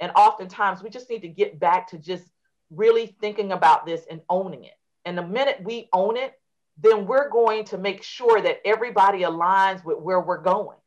And 0.00 0.12
oftentimes 0.16 0.82
we 0.82 0.90
just 0.90 1.08
need 1.08 1.22
to 1.22 1.28
get 1.28 1.58
back 1.60 1.88
to 1.90 1.98
just 1.98 2.24
really 2.70 3.16
thinking 3.20 3.52
about 3.52 3.86
this 3.86 4.02
and 4.10 4.20
owning 4.28 4.64
it. 4.64 4.74
And 5.04 5.16
the 5.16 5.26
minute 5.26 5.60
we 5.62 5.88
own 5.92 6.16
it, 6.16 6.34
then 6.78 7.06
we're 7.06 7.28
going 7.28 7.64
to 7.66 7.78
make 7.78 8.02
sure 8.02 8.40
that 8.40 8.60
everybody 8.64 9.20
aligns 9.20 9.84
with 9.84 9.98
where 9.98 10.20
we're 10.20 10.42
going. 10.42 10.78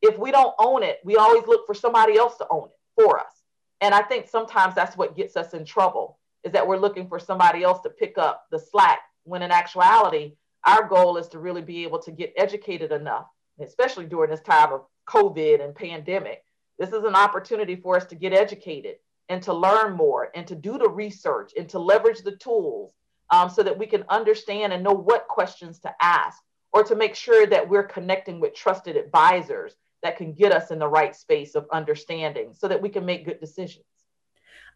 If 0.00 0.18
we 0.18 0.30
don't 0.30 0.54
own 0.58 0.82
it, 0.82 1.00
we 1.04 1.16
always 1.16 1.46
look 1.46 1.66
for 1.66 1.74
somebody 1.74 2.16
else 2.16 2.36
to 2.38 2.46
own 2.50 2.68
it 2.68 3.02
for 3.02 3.18
us. 3.18 3.42
And 3.80 3.94
I 3.94 4.02
think 4.02 4.28
sometimes 4.28 4.74
that's 4.74 4.96
what 4.96 5.16
gets 5.16 5.36
us 5.36 5.52
in 5.52 5.64
trouble 5.64 6.18
is 6.44 6.52
that 6.52 6.66
we're 6.66 6.78
looking 6.78 7.08
for 7.08 7.18
somebody 7.18 7.62
else 7.62 7.80
to 7.82 7.90
pick 7.90 8.16
up 8.16 8.46
the 8.50 8.58
slack 8.58 9.00
when 9.24 9.42
in 9.42 9.50
actuality, 9.50 10.36
our 10.66 10.86
goal 10.88 11.16
is 11.16 11.28
to 11.28 11.38
really 11.38 11.62
be 11.62 11.84
able 11.84 11.98
to 12.00 12.10
get 12.10 12.32
educated 12.36 12.92
enough, 12.92 13.26
especially 13.60 14.06
during 14.06 14.30
this 14.30 14.40
time 14.40 14.72
of 14.72 14.82
COVID 15.06 15.62
and 15.62 15.74
pandemic. 15.74 16.42
This 16.78 16.90
is 16.90 17.04
an 17.04 17.14
opportunity 17.14 17.76
for 17.76 17.96
us 17.96 18.04
to 18.06 18.14
get 18.14 18.32
educated 18.32 18.96
and 19.28 19.42
to 19.42 19.52
learn 19.52 19.96
more 19.96 20.30
and 20.34 20.46
to 20.46 20.54
do 20.54 20.78
the 20.78 20.88
research 20.88 21.52
and 21.56 21.68
to 21.70 21.78
leverage 21.78 22.22
the 22.22 22.36
tools 22.36 22.92
um, 23.30 23.48
so 23.48 23.62
that 23.62 23.78
we 23.78 23.86
can 23.86 24.04
understand 24.08 24.72
and 24.72 24.82
know 24.82 24.92
what 24.92 25.28
questions 25.28 25.78
to 25.80 25.94
ask 26.00 26.42
or 26.72 26.82
to 26.84 26.96
make 26.96 27.14
sure 27.14 27.46
that 27.46 27.68
we're 27.68 27.84
connecting 27.86 28.40
with 28.40 28.54
trusted 28.54 28.96
advisors 28.96 29.76
that 30.02 30.16
can 30.16 30.32
get 30.32 30.52
us 30.52 30.70
in 30.70 30.78
the 30.78 30.88
right 30.88 31.16
space 31.16 31.54
of 31.54 31.66
understanding 31.72 32.52
so 32.52 32.68
that 32.68 32.82
we 32.82 32.88
can 32.88 33.06
make 33.06 33.24
good 33.24 33.40
decisions. 33.40 33.84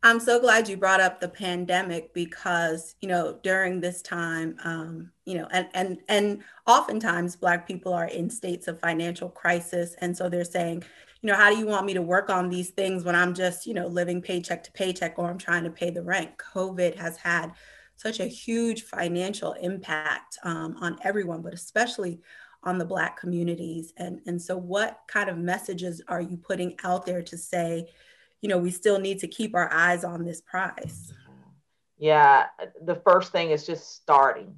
I'm 0.03 0.21
so 0.21 0.41
glad 0.41 0.69
you 0.69 0.77
brought 0.77 1.01
up 1.01 1.21
the 1.21 1.29
pandemic 1.29 2.15
because, 2.15 2.95
you 3.01 3.09
know, 3.09 3.39
during 3.43 3.81
this 3.81 4.01
time, 4.01 4.57
um, 4.63 5.11
you 5.25 5.37
know, 5.37 5.49
and 5.51 5.69
and 5.75 5.99
and 6.09 6.43
oftentimes 6.67 7.35
Black 7.35 7.67
people 7.67 7.93
are 7.93 8.07
in 8.07 8.31
states 8.31 8.69
of 8.69 8.79
financial 8.79 9.29
crisis, 9.29 9.97
and 10.01 10.17
so 10.17 10.29
they're 10.29 10.45
saying, 10.45 10.85
you 11.21 11.27
know, 11.27 11.35
how 11.35 11.51
do 11.51 11.59
you 11.59 11.67
want 11.67 11.85
me 11.85 11.95
to 11.95 12.03
work 12.03 12.31
on 12.31 12.49
these 12.49 12.71
things 12.71 13.03
when 13.03 13.17
I'm 13.17 13.35
just, 13.35 13.67
you 13.67 13.75
know, 13.75 13.89
living 13.89 14.23
paycheck 14.23 14.63
to 14.65 14.73
paycheck 14.73 15.19
or 15.19 15.29
I'm 15.29 15.39
trying 15.39 15.65
to 15.65 15.71
pay 15.71 15.91
the 15.91 16.03
rent? 16.03 16.31
COVID 16.39 16.95
has 16.95 17.17
had 17.17 17.53
such 17.97 18.21
a 18.21 18.27
huge 18.27 18.83
financial 18.83 19.55
impact 19.55 20.39
um, 20.45 20.77
on 20.81 20.97
everyone, 21.03 21.43
but 21.43 21.55
especially 21.55 22.21
on 22.63 22.79
the 22.79 22.85
Black 22.85 23.19
communities. 23.19 23.93
And 23.97 24.21
and 24.27 24.41
so, 24.41 24.57
what 24.57 25.01
kind 25.09 25.29
of 25.29 25.39
messages 25.39 26.01
are 26.07 26.21
you 26.21 26.37
putting 26.37 26.77
out 26.85 27.05
there 27.05 27.23
to 27.23 27.37
say? 27.37 27.89
You 28.41 28.49
know, 28.49 28.59
we 28.59 28.71
still 28.71 28.99
need 28.99 29.19
to 29.21 29.29
keep 29.29 29.55
our 29.55 29.73
eyes 29.73 30.05
on 30.05 30.25
this 30.25 30.41
prize. 30.41 31.13
Yeah, 31.99 32.47
the 32.83 32.95
first 32.95 33.33
thing 33.33 33.51
is 33.51 33.67
just 33.67 33.97
starting. 33.97 34.55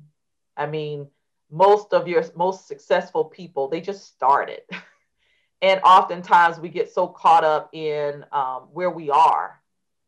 I 0.56 0.66
mean, 0.66 1.08
most 1.50 1.92
of 1.92 2.06
your 2.06 2.24
most 2.36 2.68
successful 2.68 3.24
people, 3.24 3.68
they 3.68 3.80
just 3.80 4.06
started. 4.06 4.60
and 5.62 5.80
oftentimes 5.82 6.58
we 6.58 6.68
get 6.68 6.92
so 6.92 7.08
caught 7.08 7.44
up 7.44 7.70
in 7.72 8.24
um, 8.32 8.68
where 8.72 8.90
we 8.90 9.10
are 9.10 9.60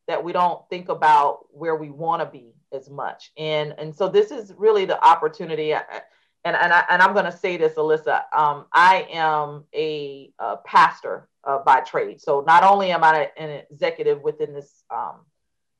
that 0.09 0.23
we 0.23 0.33
don't 0.33 0.69
think 0.69 0.88
about 0.88 1.47
where 1.50 1.76
we 1.76 1.91
want 1.91 2.21
to 2.21 2.26
be 2.26 2.52
as 2.73 2.91
much. 2.91 3.33
And, 3.38 3.75
and 3.79 3.95
so 3.95 4.09
this 4.09 4.31
is 4.31 4.52
really 4.57 4.85
the 4.85 5.02
opportunity. 5.02 5.75
And, 6.45 6.57
and, 6.57 6.73
I, 6.73 6.85
and 6.91 7.03
I'm 7.03 7.13
going 7.13 7.25
to 7.25 7.37
say 7.37 7.57
this, 7.57 7.75
Alyssa, 7.75 8.23
um, 8.37 8.67
I 8.73 9.07
am 9.13 9.65
a, 9.75 10.33
a 10.39 10.57
pastor 10.65 11.29
uh, 11.45 11.59
by 11.65 11.81
trade. 11.81 12.21
So 12.21 12.43
not 12.47 12.65
only 12.65 12.91
am 12.91 13.05
I 13.05 13.31
an 13.37 13.63
executive 13.71 14.23
within 14.23 14.53
this 14.53 14.85
um, 14.91 15.21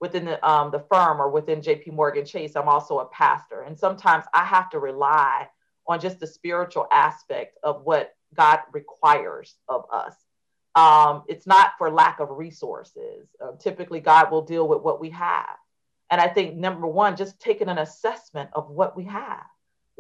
within 0.00 0.25
the 0.25 0.49
um, 0.49 0.71
the 0.73 0.85
firm 0.92 1.21
or 1.21 1.31
within 1.31 1.62
J.P. 1.62 1.92
Morgan 1.92 2.25
Chase, 2.25 2.57
I'm 2.57 2.69
also 2.69 2.99
a 2.99 3.07
pastor, 3.07 3.62
and 3.62 3.78
sometimes 3.78 4.25
I 4.35 4.45
have 4.45 4.71
to 4.71 4.78
rely 4.78 5.49
on 5.87 6.00
just 6.00 6.21
the 6.21 6.26
spiritual 6.26 6.87
aspect 6.90 7.59
of 7.62 7.83
what 7.85 8.14
God 8.35 8.61
requires 8.73 9.54
of 9.69 9.85
us. 9.92 10.14
Um, 10.75 11.25
it's 11.28 11.47
not 11.47 11.73
for 11.76 11.90
lack 11.90 12.19
of 12.19 12.31
resources. 12.31 13.28
Uh, 13.42 13.52
typically, 13.59 14.00
God 14.00 14.31
will 14.31 14.42
deal 14.42 14.66
with 14.66 14.83
what 14.83 15.00
we 15.00 15.11
have. 15.11 15.57
And 16.11 16.21
I 16.21 16.28
think 16.28 16.57
number 16.57 16.87
one, 16.87 17.16
just 17.16 17.40
taking 17.40 17.69
an 17.69 17.78
assessment 17.78 18.50
of 18.54 18.71
what 18.71 18.97
we 18.97 19.04
have. 19.04 19.45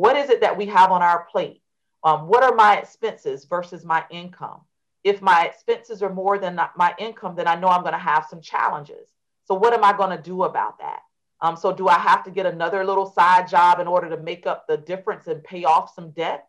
What 0.02 0.16
is 0.16 0.30
it 0.30 0.40
that 0.40 0.56
we 0.56 0.66
have 0.66 0.90
on 0.90 1.02
our 1.02 1.26
plate? 1.30 1.62
Um, 2.02 2.26
what 2.26 2.42
are 2.42 2.54
my 2.54 2.78
expenses 2.78 3.44
versus 3.44 3.84
my 3.84 4.04
income? 4.10 4.62
if 5.04 5.20
my 5.20 5.44
expenses 5.44 6.02
are 6.02 6.12
more 6.12 6.38
than 6.38 6.58
my 6.76 6.94
income, 6.98 7.34
then 7.34 7.48
I 7.48 7.56
know 7.56 7.68
I'm 7.68 7.82
going 7.82 7.92
to 7.92 7.98
have 7.98 8.26
some 8.28 8.40
challenges. 8.40 9.08
So, 9.44 9.54
what 9.54 9.72
am 9.72 9.84
I 9.84 9.96
going 9.96 10.16
to 10.16 10.22
do 10.22 10.44
about 10.44 10.78
that? 10.78 11.00
Um, 11.40 11.56
so, 11.56 11.72
do 11.72 11.88
I 11.88 11.98
have 11.98 12.22
to 12.24 12.30
get 12.30 12.46
another 12.46 12.84
little 12.84 13.06
side 13.06 13.48
job 13.48 13.80
in 13.80 13.88
order 13.88 14.08
to 14.10 14.16
make 14.16 14.46
up 14.46 14.66
the 14.68 14.76
difference 14.76 15.26
and 15.26 15.42
pay 15.42 15.64
off 15.64 15.92
some 15.94 16.10
debt? 16.10 16.46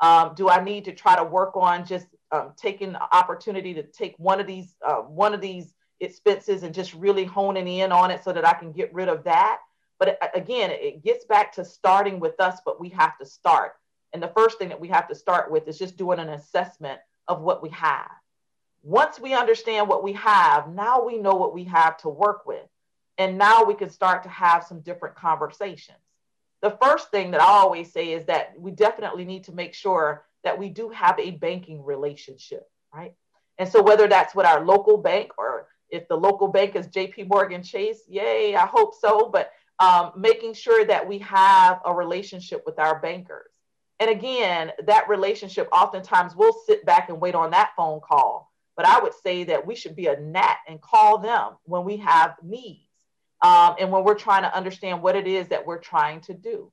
Um, 0.00 0.32
do 0.34 0.48
I 0.48 0.62
need 0.62 0.84
to 0.86 0.92
try 0.92 1.16
to 1.16 1.22
work 1.22 1.56
on 1.56 1.86
just 1.86 2.06
um, 2.32 2.54
taking 2.56 2.92
the 2.92 3.02
opportunity 3.14 3.72
to 3.74 3.84
take 3.84 4.16
one 4.18 4.40
of 4.40 4.48
these 4.48 4.74
uh, 4.84 4.96
one 4.96 5.32
of 5.32 5.40
these 5.40 5.74
expenses 6.00 6.64
and 6.64 6.74
just 6.74 6.92
really 6.94 7.24
honing 7.24 7.68
in 7.68 7.92
on 7.92 8.10
it 8.10 8.24
so 8.24 8.32
that 8.32 8.46
I 8.46 8.54
can 8.54 8.72
get 8.72 8.92
rid 8.92 9.08
of 9.08 9.22
that? 9.24 9.60
But 10.02 10.18
again, 10.34 10.72
it 10.72 11.04
gets 11.04 11.24
back 11.26 11.52
to 11.52 11.64
starting 11.64 12.18
with 12.18 12.40
us, 12.40 12.58
but 12.66 12.80
we 12.80 12.88
have 12.88 13.16
to 13.18 13.24
start. 13.24 13.74
And 14.12 14.20
the 14.20 14.32
first 14.36 14.58
thing 14.58 14.68
that 14.70 14.80
we 14.80 14.88
have 14.88 15.06
to 15.06 15.14
start 15.14 15.48
with 15.48 15.68
is 15.68 15.78
just 15.78 15.96
doing 15.96 16.18
an 16.18 16.30
assessment 16.30 16.98
of 17.28 17.40
what 17.40 17.62
we 17.62 17.68
have. 17.68 18.10
Once 18.82 19.20
we 19.20 19.32
understand 19.32 19.86
what 19.86 20.02
we 20.02 20.12
have, 20.14 20.68
now 20.74 21.04
we 21.04 21.18
know 21.18 21.36
what 21.36 21.54
we 21.54 21.62
have 21.62 21.96
to 21.98 22.08
work 22.08 22.46
with. 22.46 22.66
And 23.16 23.38
now 23.38 23.62
we 23.62 23.74
can 23.74 23.90
start 23.90 24.24
to 24.24 24.28
have 24.28 24.64
some 24.64 24.80
different 24.80 25.14
conversations. 25.14 25.98
The 26.62 26.76
first 26.82 27.12
thing 27.12 27.30
that 27.30 27.40
I 27.40 27.46
always 27.46 27.92
say 27.92 28.10
is 28.12 28.24
that 28.24 28.54
we 28.58 28.72
definitely 28.72 29.24
need 29.24 29.44
to 29.44 29.52
make 29.52 29.72
sure 29.72 30.24
that 30.42 30.58
we 30.58 30.68
do 30.68 30.88
have 30.88 31.16
a 31.20 31.30
banking 31.30 31.84
relationship, 31.84 32.68
right? 32.92 33.14
And 33.58 33.68
so 33.68 33.80
whether 33.80 34.08
that's 34.08 34.34
with 34.34 34.46
our 34.46 34.64
local 34.64 34.96
bank 34.96 35.30
or 35.38 35.68
if 35.90 36.08
the 36.08 36.16
local 36.16 36.48
bank 36.48 36.74
is 36.74 36.88
JP 36.88 37.28
Morgan 37.28 37.62
Chase, 37.62 38.02
yay, 38.08 38.56
I 38.56 38.66
hope 38.66 38.94
so. 39.00 39.28
But 39.28 39.52
um, 39.82 40.12
making 40.16 40.54
sure 40.54 40.84
that 40.84 41.08
we 41.08 41.18
have 41.18 41.80
a 41.84 41.92
relationship 41.92 42.62
with 42.64 42.78
our 42.78 43.00
bankers. 43.00 43.50
And 43.98 44.08
again, 44.10 44.70
that 44.86 45.08
relationship, 45.08 45.68
oftentimes 45.72 46.36
we'll 46.36 46.56
sit 46.66 46.86
back 46.86 47.08
and 47.08 47.20
wait 47.20 47.34
on 47.34 47.50
that 47.50 47.72
phone 47.76 48.00
call. 48.00 48.52
But 48.76 48.86
I 48.86 49.00
would 49.00 49.12
say 49.24 49.42
that 49.44 49.66
we 49.66 49.74
should 49.74 49.96
be 49.96 50.06
a 50.06 50.20
gnat 50.20 50.58
and 50.68 50.80
call 50.80 51.18
them 51.18 51.56
when 51.64 51.84
we 51.84 51.96
have 51.96 52.36
needs 52.44 52.88
um, 53.42 53.74
and 53.80 53.90
when 53.90 54.04
we're 54.04 54.14
trying 54.14 54.42
to 54.42 54.56
understand 54.56 55.02
what 55.02 55.16
it 55.16 55.26
is 55.26 55.48
that 55.48 55.66
we're 55.66 55.78
trying 55.80 56.20
to 56.22 56.34
do. 56.34 56.70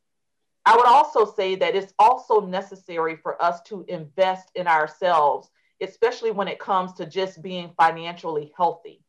I 0.66 0.76
would 0.76 0.86
also 0.86 1.26
say 1.26 1.56
that 1.56 1.76
it's 1.76 1.94
also 1.98 2.42
necessary 2.42 3.16
for 3.16 3.42
us 3.42 3.60
to 3.64 3.86
invest 3.88 4.52
in 4.54 4.68
ourselves, 4.68 5.50
especially 5.82 6.30
when 6.30 6.48
it 6.48 6.60
comes 6.60 6.94
to 6.94 7.08
just 7.08 7.42
being 7.42 7.72
financially 7.76 8.52
healthy. 8.56 9.04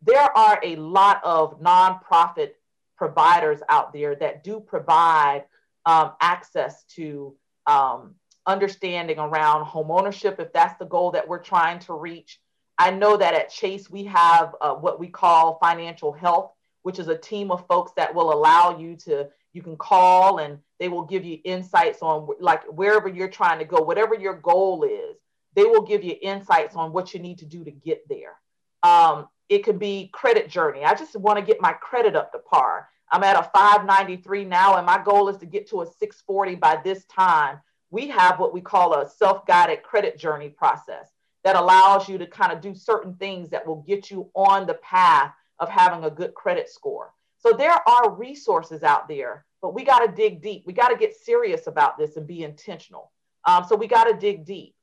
There 0.00 0.34
are 0.36 0.58
a 0.62 0.76
lot 0.76 1.20
of 1.24 1.60
nonprofit 1.60 2.52
providers 2.96 3.60
out 3.68 3.92
there 3.92 4.14
that 4.16 4.44
do 4.44 4.60
provide 4.60 5.44
um, 5.86 6.12
access 6.20 6.84
to 6.84 7.36
um, 7.66 8.14
understanding 8.46 9.18
around 9.18 9.64
home 9.64 9.90
ownership, 9.90 10.38
if 10.38 10.52
that's 10.52 10.78
the 10.78 10.84
goal 10.84 11.10
that 11.12 11.26
we're 11.26 11.42
trying 11.42 11.78
to 11.80 11.94
reach. 11.94 12.40
I 12.78 12.90
know 12.90 13.16
that 13.16 13.34
at 13.34 13.50
Chase, 13.50 13.88
we 13.88 14.04
have 14.04 14.54
uh, 14.60 14.74
what 14.74 14.98
we 14.98 15.08
call 15.08 15.58
financial 15.60 16.12
health, 16.12 16.52
which 16.82 16.98
is 16.98 17.08
a 17.08 17.16
team 17.16 17.50
of 17.50 17.66
folks 17.66 17.92
that 17.96 18.14
will 18.14 18.32
allow 18.32 18.78
you 18.78 18.96
to, 18.96 19.28
you 19.52 19.62
can 19.62 19.76
call 19.76 20.38
and 20.38 20.58
they 20.80 20.88
will 20.88 21.04
give 21.04 21.24
you 21.24 21.38
insights 21.44 22.00
on 22.02 22.28
like 22.40 22.64
wherever 22.64 23.08
you're 23.08 23.28
trying 23.28 23.60
to 23.60 23.64
go, 23.64 23.80
whatever 23.80 24.14
your 24.14 24.34
goal 24.34 24.82
is, 24.82 25.16
they 25.54 25.64
will 25.64 25.82
give 25.82 26.02
you 26.02 26.16
insights 26.20 26.74
on 26.74 26.92
what 26.92 27.14
you 27.14 27.20
need 27.20 27.38
to 27.38 27.46
do 27.46 27.64
to 27.64 27.70
get 27.70 28.06
there. 28.08 28.34
Um, 28.82 29.28
it 29.48 29.64
could 29.64 29.78
be 29.78 30.10
credit 30.12 30.48
journey. 30.48 30.84
I 30.84 30.94
just 30.94 31.16
want 31.16 31.38
to 31.38 31.44
get 31.44 31.60
my 31.60 31.72
credit 31.72 32.16
up 32.16 32.32
to 32.32 32.38
par. 32.38 32.88
I'm 33.12 33.22
at 33.22 33.36
a 33.36 33.50
593 33.54 34.44
now, 34.44 34.76
and 34.76 34.86
my 34.86 35.02
goal 35.02 35.28
is 35.28 35.36
to 35.38 35.46
get 35.46 35.68
to 35.70 35.82
a 35.82 35.86
640 35.86 36.56
by 36.56 36.80
this 36.82 37.04
time. 37.04 37.60
We 37.90 38.08
have 38.08 38.40
what 38.40 38.52
we 38.52 38.60
call 38.60 38.94
a 38.94 39.08
self 39.08 39.46
guided 39.46 39.82
credit 39.82 40.18
journey 40.18 40.48
process 40.48 41.10
that 41.44 41.56
allows 41.56 42.08
you 42.08 42.18
to 42.18 42.26
kind 42.26 42.52
of 42.52 42.60
do 42.60 42.74
certain 42.74 43.14
things 43.16 43.50
that 43.50 43.66
will 43.66 43.82
get 43.82 44.10
you 44.10 44.30
on 44.34 44.66
the 44.66 44.74
path 44.74 45.32
of 45.60 45.68
having 45.68 46.04
a 46.04 46.10
good 46.10 46.34
credit 46.34 46.68
score. 46.68 47.12
So 47.38 47.52
there 47.52 47.78
are 47.86 48.10
resources 48.10 48.82
out 48.82 49.06
there, 49.06 49.44
but 49.60 49.74
we 49.74 49.84
got 49.84 49.98
to 50.00 50.10
dig 50.10 50.42
deep. 50.42 50.64
We 50.66 50.72
got 50.72 50.88
to 50.88 50.96
get 50.96 51.14
serious 51.14 51.66
about 51.66 51.98
this 51.98 52.16
and 52.16 52.26
be 52.26 52.42
intentional. 52.42 53.12
Um, 53.44 53.64
so 53.68 53.76
we 53.76 53.86
got 53.86 54.04
to 54.04 54.14
dig 54.14 54.46
deep. 54.46 54.74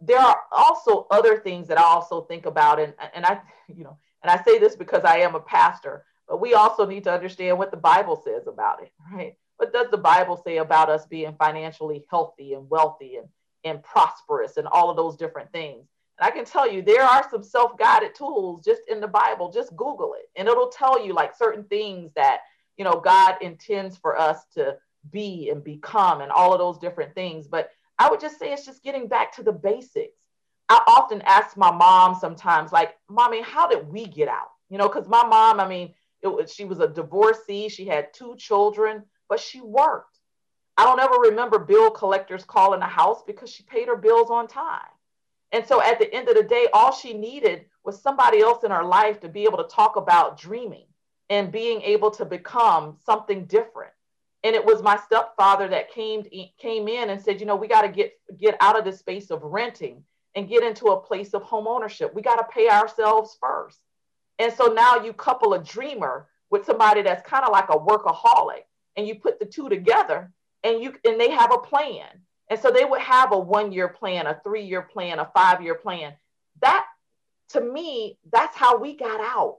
There 0.00 0.18
are 0.18 0.40
also 0.52 1.06
other 1.10 1.38
things 1.38 1.68
that 1.68 1.78
I 1.78 1.82
also 1.82 2.22
think 2.22 2.46
about, 2.46 2.80
and, 2.80 2.94
and 3.14 3.24
I, 3.24 3.40
you 3.68 3.84
know, 3.84 3.98
and 4.22 4.30
I 4.30 4.42
say 4.42 4.58
this 4.58 4.76
because 4.76 5.04
I 5.04 5.18
am 5.18 5.34
a 5.34 5.40
pastor, 5.40 6.04
but 6.28 6.40
we 6.40 6.54
also 6.54 6.86
need 6.86 7.04
to 7.04 7.12
understand 7.12 7.58
what 7.58 7.70
the 7.70 7.76
Bible 7.76 8.20
says 8.24 8.46
about 8.46 8.82
it, 8.82 8.92
right? 9.12 9.36
What 9.56 9.72
does 9.72 9.90
the 9.90 9.98
Bible 9.98 10.40
say 10.44 10.58
about 10.58 10.90
us 10.90 11.06
being 11.06 11.34
financially 11.38 12.04
healthy 12.10 12.54
and 12.54 12.68
wealthy 12.68 13.16
and, 13.16 13.28
and 13.64 13.82
prosperous 13.82 14.56
and 14.56 14.66
all 14.66 14.90
of 14.90 14.96
those 14.96 15.16
different 15.16 15.52
things? 15.52 15.86
And 16.18 16.26
I 16.26 16.30
can 16.30 16.44
tell 16.44 16.70
you, 16.70 16.82
there 16.82 17.02
are 17.02 17.28
some 17.30 17.42
self 17.42 17.76
guided 17.78 18.14
tools 18.14 18.64
just 18.64 18.82
in 18.88 19.00
the 19.00 19.08
Bible. 19.08 19.52
Just 19.52 19.76
Google 19.76 20.14
it, 20.14 20.28
and 20.36 20.48
it'll 20.48 20.68
tell 20.68 21.04
you 21.04 21.12
like 21.12 21.36
certain 21.36 21.64
things 21.64 22.12
that, 22.14 22.40
you 22.76 22.84
know, 22.84 23.00
God 23.00 23.36
intends 23.40 23.96
for 23.96 24.18
us 24.18 24.44
to 24.54 24.76
be 25.10 25.50
and 25.50 25.62
become 25.62 26.20
and 26.20 26.32
all 26.32 26.52
of 26.52 26.58
those 26.58 26.78
different 26.78 27.14
things. 27.14 27.46
But 27.46 27.70
I 27.98 28.10
would 28.10 28.20
just 28.20 28.38
say 28.38 28.52
it's 28.52 28.66
just 28.66 28.82
getting 28.82 29.08
back 29.08 29.34
to 29.36 29.42
the 29.42 29.52
basics. 29.52 30.20
I 30.68 30.82
often 30.86 31.22
ask 31.22 31.56
my 31.56 31.70
mom 31.70 32.14
sometimes, 32.14 32.72
like, 32.72 32.96
Mommy, 33.08 33.42
how 33.42 33.66
did 33.68 33.86
we 33.88 34.06
get 34.06 34.28
out? 34.28 34.48
You 34.70 34.78
know, 34.78 34.88
because 34.88 35.08
my 35.08 35.24
mom, 35.24 35.60
I 35.60 35.68
mean, 35.68 35.94
it 36.22 36.28
was, 36.28 36.52
she 36.52 36.64
was 36.64 36.80
a 36.80 36.88
divorcee, 36.88 37.68
she 37.68 37.84
had 37.84 38.12
two 38.14 38.34
children, 38.36 39.02
but 39.28 39.38
she 39.40 39.60
worked. 39.60 40.18
I 40.76 40.84
don't 40.84 41.00
ever 41.00 41.16
remember 41.16 41.58
bill 41.58 41.90
collectors 41.90 42.44
calling 42.44 42.80
the 42.80 42.86
house 42.86 43.22
because 43.26 43.50
she 43.50 43.62
paid 43.62 43.88
her 43.88 43.96
bills 43.96 44.30
on 44.30 44.48
time. 44.48 44.88
And 45.52 45.64
so 45.64 45.80
at 45.80 46.00
the 46.00 46.12
end 46.12 46.28
of 46.28 46.34
the 46.34 46.42
day, 46.42 46.66
all 46.72 46.90
she 46.92 47.12
needed 47.12 47.66
was 47.84 48.00
somebody 48.00 48.40
else 48.40 48.64
in 48.64 48.72
her 48.72 48.82
life 48.82 49.20
to 49.20 49.28
be 49.28 49.44
able 49.44 49.58
to 49.58 49.68
talk 49.68 49.96
about 49.96 50.40
dreaming 50.40 50.86
and 51.30 51.52
being 51.52 51.80
able 51.82 52.10
to 52.12 52.24
become 52.24 52.96
something 53.04 53.44
different. 53.44 53.92
And 54.44 54.54
it 54.54 54.64
was 54.64 54.82
my 54.82 54.98
stepfather 54.98 55.68
that 55.68 55.90
came 55.90 56.24
came 56.58 56.86
in 56.86 57.10
and 57.10 57.20
said, 57.20 57.40
you 57.40 57.46
know, 57.46 57.56
we 57.56 57.66
got 57.66 57.82
to 57.82 57.88
get 57.88 58.12
get 58.38 58.56
out 58.60 58.78
of 58.78 58.84
this 58.84 58.98
space 58.98 59.30
of 59.30 59.42
renting 59.42 60.04
and 60.34 60.48
get 60.48 60.62
into 60.62 60.86
a 60.86 61.00
place 61.00 61.32
of 61.32 61.42
home 61.42 61.66
ownership. 61.66 62.14
We 62.14 62.22
got 62.22 62.36
to 62.36 62.46
pay 62.52 62.68
ourselves 62.68 63.36
first. 63.40 63.78
And 64.38 64.52
so 64.52 64.66
now 64.66 65.02
you 65.02 65.12
couple 65.12 65.54
a 65.54 65.62
dreamer 65.62 66.28
with 66.50 66.66
somebody 66.66 67.02
that's 67.02 67.26
kind 67.28 67.44
of 67.44 67.52
like 67.52 67.70
a 67.70 67.78
workaholic 67.78 68.64
and 68.96 69.08
you 69.08 69.16
put 69.16 69.38
the 69.38 69.46
two 69.46 69.68
together 69.68 70.30
and 70.62 70.82
you 70.82 70.94
and 71.04 71.18
they 71.18 71.30
have 71.30 71.52
a 71.52 71.58
plan. 71.58 72.08
And 72.50 72.60
so 72.60 72.70
they 72.70 72.84
would 72.84 73.00
have 73.00 73.32
a 73.32 73.38
one 73.38 73.72
year 73.72 73.88
plan, 73.88 74.26
a 74.26 74.38
three 74.44 74.64
year 74.64 74.82
plan, 74.82 75.18
a 75.18 75.30
five 75.34 75.62
year 75.62 75.74
plan. 75.74 76.12
That 76.60 76.84
to 77.50 77.60
me, 77.60 78.18
that's 78.30 78.56
how 78.56 78.76
we 78.76 78.96
got 78.96 79.20
out. 79.20 79.58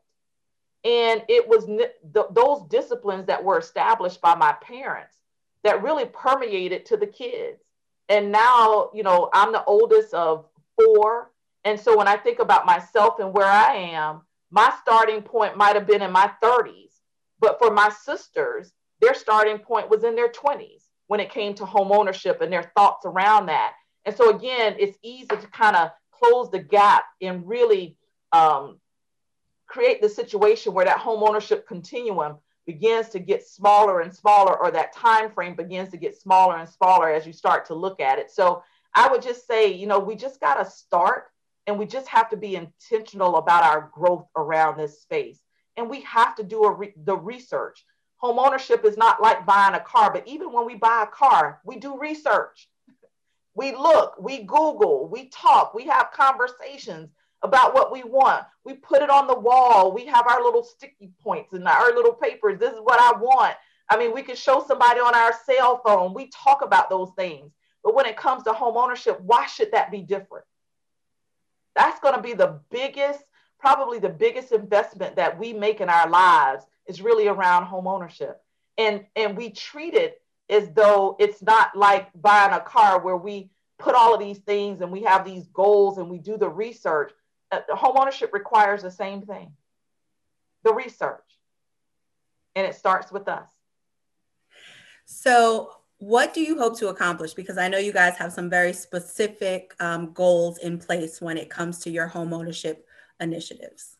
And 0.85 1.23
it 1.27 1.47
was 1.47 1.65
th- 1.65 2.27
those 2.31 2.61
disciplines 2.69 3.25
that 3.25 3.43
were 3.43 3.57
established 3.57 4.21
by 4.21 4.35
my 4.35 4.53
parents 4.53 5.17
that 5.63 5.81
really 5.81 6.05
permeated 6.05 6.85
to 6.85 6.97
the 6.97 7.07
kids. 7.07 7.59
And 8.07 8.31
now, 8.31 8.91
you 8.93 9.01
know, 9.01 9.29
I'm 9.33 9.51
the 9.51 9.63
oldest 9.65 10.13
of 10.13 10.45
four. 10.77 11.31
And 11.63 11.79
so 11.79 11.97
when 11.97 12.07
I 12.07 12.17
think 12.17 12.37
about 12.37 12.67
myself 12.67 13.15
and 13.19 13.33
where 13.33 13.47
I 13.47 13.73
am, 13.73 14.21
my 14.51 14.71
starting 14.81 15.23
point 15.23 15.57
might 15.57 15.75
have 15.75 15.87
been 15.87 16.03
in 16.03 16.11
my 16.11 16.31
30s. 16.41 16.99
But 17.39 17.57
for 17.57 17.71
my 17.71 17.89
sisters, 17.89 18.71
their 19.01 19.15
starting 19.15 19.57
point 19.57 19.89
was 19.89 20.03
in 20.03 20.15
their 20.15 20.29
20s 20.29 20.83
when 21.07 21.19
it 21.19 21.31
came 21.31 21.55
to 21.55 21.65
home 21.65 21.91
ownership 21.91 22.41
and 22.41 22.53
their 22.53 22.71
thoughts 22.77 23.07
around 23.07 23.47
that. 23.47 23.73
And 24.05 24.15
so, 24.15 24.29
again, 24.35 24.75
it's 24.77 24.97
easy 25.01 25.25
to 25.25 25.47
kind 25.51 25.75
of 25.75 25.89
close 26.11 26.51
the 26.51 26.59
gap 26.59 27.05
and 27.21 27.47
really 27.47 27.97
um, 28.31 28.79
create 29.67 30.01
the 30.01 30.09
situation 30.09 30.73
where 30.73 30.85
that 30.85 30.99
home 30.99 31.23
ownership 31.23 31.67
continuum 31.67 32.37
begins 32.65 33.09
to 33.09 33.19
get 33.19 33.45
smaller 33.45 34.01
and 34.01 34.13
smaller 34.13 34.57
or 34.57 34.71
that 34.71 34.93
time 34.93 35.29
frame 35.31 35.55
begins 35.55 35.89
to 35.89 35.97
get 35.97 36.19
smaller 36.19 36.57
and 36.57 36.67
smaller 36.67 37.09
as 37.09 37.25
you 37.25 37.33
start 37.33 37.65
to 37.65 37.75
look 37.75 37.99
at 37.99 38.19
it 38.19 38.31
so 38.31 38.63
I 38.95 39.09
would 39.09 39.21
just 39.21 39.45
say, 39.45 39.73
you 39.73 39.87
know, 39.87 39.99
we 39.99 40.15
just 40.15 40.39
got 40.39 40.55
to 40.55 40.69
start 40.69 41.25
and 41.67 41.77
we 41.77 41.85
just 41.85 42.07
have 42.07 42.29
to 42.29 42.37
be 42.37 42.55
intentional 42.55 43.35
about 43.35 43.63
our 43.63 43.91
growth 43.93 44.27
around 44.37 44.77
this 44.77 45.01
space. 45.01 45.41
And 45.75 45.89
we 45.89 46.01
have 46.01 46.35
to 46.35 46.43
do 46.43 46.67
re- 46.69 46.93
the 47.03 47.17
research. 47.17 47.85
Home 48.17 48.39
ownership 48.39 48.85
is 48.85 48.95
not 48.95 49.21
like 49.21 49.45
buying 49.45 49.75
a 49.75 49.81
car, 49.81 50.13
but 50.13 50.25
even 50.25 50.53
when 50.53 50.65
we 50.65 50.75
buy 50.75 51.03
a 51.03 51.07
car, 51.07 51.59
we 51.65 51.77
do 51.77 51.99
research. 51.99 52.69
We 53.57 53.71
look, 53.71 54.15
we 54.19 54.39
Google, 54.39 55.07
we 55.07 55.29
talk, 55.29 55.73
we 55.73 55.85
have 55.85 56.11
conversations 56.11 57.09
about 57.43 57.73
what 57.73 57.91
we 57.91 58.03
want. 58.03 58.45
We 58.63 58.73
put 58.73 59.01
it 59.01 59.09
on 59.09 59.27
the 59.27 59.37
wall. 59.37 59.91
We 59.91 60.05
have 60.05 60.27
our 60.27 60.43
little 60.43 60.63
sticky 60.63 61.11
points 61.23 61.53
and 61.53 61.67
our 61.67 61.93
little 61.93 62.13
papers. 62.13 62.59
This 62.59 62.73
is 62.73 62.79
what 62.81 62.99
I 62.99 63.17
want. 63.19 63.55
I 63.89 63.97
mean, 63.97 64.13
we 64.13 64.23
can 64.23 64.35
show 64.35 64.63
somebody 64.67 64.99
on 64.99 65.13
our 65.13 65.33
cell 65.45 65.81
phone. 65.85 66.13
We 66.13 66.29
talk 66.29 66.63
about 66.63 66.89
those 66.89 67.11
things. 67.15 67.51
But 67.83 67.93
when 67.93 68.07
it 68.07 68.17
comes 68.17 68.43
to 68.43 68.53
home 68.53 68.77
ownership, 68.77 69.19
why 69.21 69.45
should 69.45 69.71
that 69.73 69.91
be 69.91 70.01
different? 70.01 70.45
That's 71.75 71.99
going 71.99 72.15
to 72.15 72.21
be 72.21 72.33
the 72.33 72.59
biggest, 72.71 73.23
probably 73.59 73.99
the 73.99 74.09
biggest 74.09 74.51
investment 74.51 75.17
that 75.17 75.37
we 75.37 75.53
make 75.53 75.81
in 75.81 75.89
our 75.89 76.09
lives 76.09 76.65
is 76.87 77.01
really 77.01 77.27
around 77.27 77.65
home 77.65 77.87
ownership. 77.87 78.41
And, 78.77 79.05
and 79.15 79.37
we 79.37 79.51
treat 79.51 79.93
it 79.93 80.21
as 80.49 80.71
though 80.71 81.15
it's 81.19 81.41
not 81.41 81.75
like 81.75 82.09
buying 82.19 82.53
a 82.53 82.59
car 82.59 82.99
where 82.99 83.17
we 83.17 83.51
put 83.77 83.95
all 83.95 84.13
of 84.13 84.19
these 84.19 84.39
things 84.39 84.81
and 84.81 84.91
we 84.91 85.03
have 85.03 85.25
these 85.25 85.47
goals 85.47 85.97
and 85.97 86.09
we 86.09 86.17
do 86.17 86.37
the 86.37 86.49
research. 86.49 87.11
Uh, 87.51 87.59
home 87.75 87.95
ownership 87.97 88.33
requires 88.33 88.81
the 88.81 88.91
same 88.91 89.21
thing 89.21 89.51
the 90.65 90.73
research. 90.73 91.21
And 92.55 92.67
it 92.67 92.75
starts 92.75 93.11
with 93.11 93.27
us. 93.27 93.47
So, 95.05 95.71
what 95.99 96.33
do 96.33 96.41
you 96.41 96.57
hope 96.57 96.77
to 96.79 96.89
accomplish? 96.89 97.33
Because 97.33 97.57
I 97.57 97.67
know 97.67 97.77
you 97.77 97.93
guys 97.93 98.17
have 98.17 98.33
some 98.33 98.49
very 98.49 98.73
specific 98.73 99.73
um, 99.79 100.11
goals 100.11 100.57
in 100.57 100.77
place 100.77 101.21
when 101.21 101.37
it 101.37 101.49
comes 101.49 101.79
to 101.79 101.89
your 101.89 102.07
home 102.07 102.33
ownership 102.33 102.87
initiatives. 103.19 103.97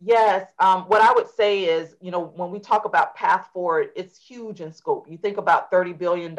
Yes, 0.00 0.46
um, 0.58 0.82
what 0.82 1.00
I 1.00 1.12
would 1.12 1.28
say 1.28 1.64
is, 1.64 1.96
you 2.02 2.10
know, 2.10 2.20
when 2.20 2.50
we 2.50 2.58
talk 2.58 2.84
about 2.84 3.14
path 3.14 3.48
forward, 3.52 3.90
it's 3.96 4.18
huge 4.18 4.60
in 4.60 4.72
scope. 4.72 5.06
You 5.08 5.16
think 5.16 5.38
about 5.38 5.70
$30 5.72 5.96
billion 5.96 6.38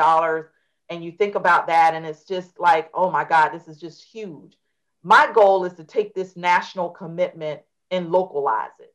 and 0.90 1.04
you 1.04 1.12
think 1.12 1.36
about 1.36 1.68
that, 1.68 1.96
and 1.96 2.06
it's 2.06 2.24
just 2.24 2.60
like, 2.60 2.90
oh 2.94 3.10
my 3.10 3.24
God, 3.26 3.50
this 3.50 3.68
is 3.68 3.80
just 3.80 4.04
huge. 4.04 4.58
My 5.08 5.32
goal 5.32 5.64
is 5.64 5.72
to 5.76 5.86
take 5.86 6.14
this 6.14 6.36
national 6.36 6.90
commitment 6.90 7.62
and 7.92 8.12
localize 8.12 8.78
it. 8.82 8.94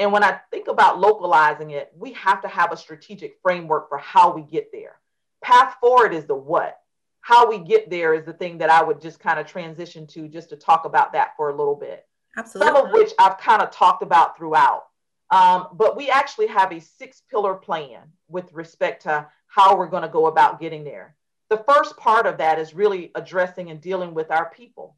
And 0.00 0.10
when 0.10 0.24
I 0.24 0.40
think 0.50 0.66
about 0.66 0.98
localizing 0.98 1.70
it, 1.70 1.92
we 1.96 2.12
have 2.14 2.42
to 2.42 2.48
have 2.48 2.72
a 2.72 2.76
strategic 2.76 3.36
framework 3.40 3.88
for 3.88 3.98
how 3.98 4.32
we 4.32 4.42
get 4.42 4.72
there. 4.72 4.98
Path 5.40 5.76
forward 5.80 6.12
is 6.12 6.24
the 6.24 6.34
what. 6.34 6.80
How 7.20 7.48
we 7.48 7.60
get 7.60 7.88
there 7.88 8.14
is 8.14 8.24
the 8.24 8.32
thing 8.32 8.58
that 8.58 8.68
I 8.68 8.82
would 8.82 9.00
just 9.00 9.20
kind 9.20 9.38
of 9.38 9.46
transition 9.46 10.08
to 10.08 10.26
just 10.26 10.48
to 10.48 10.56
talk 10.56 10.84
about 10.86 11.12
that 11.12 11.36
for 11.36 11.50
a 11.50 11.56
little 11.56 11.76
bit. 11.76 12.04
Absolutely. 12.36 12.72
Some 12.74 12.86
of 12.86 12.92
which 12.92 13.12
I've 13.20 13.38
kind 13.38 13.62
of 13.62 13.70
talked 13.70 14.02
about 14.02 14.36
throughout. 14.36 14.86
Um, 15.30 15.68
but 15.74 15.96
we 15.96 16.10
actually 16.10 16.48
have 16.48 16.72
a 16.72 16.80
six 16.80 17.22
pillar 17.30 17.54
plan 17.54 18.00
with 18.28 18.52
respect 18.52 19.04
to 19.04 19.28
how 19.46 19.76
we're 19.76 19.86
going 19.86 20.02
to 20.02 20.08
go 20.08 20.26
about 20.26 20.58
getting 20.58 20.82
there. 20.82 21.14
The 21.48 21.62
first 21.68 21.96
part 21.96 22.26
of 22.26 22.38
that 22.38 22.58
is 22.58 22.74
really 22.74 23.12
addressing 23.14 23.70
and 23.70 23.80
dealing 23.80 24.14
with 24.14 24.32
our 24.32 24.50
people. 24.50 24.96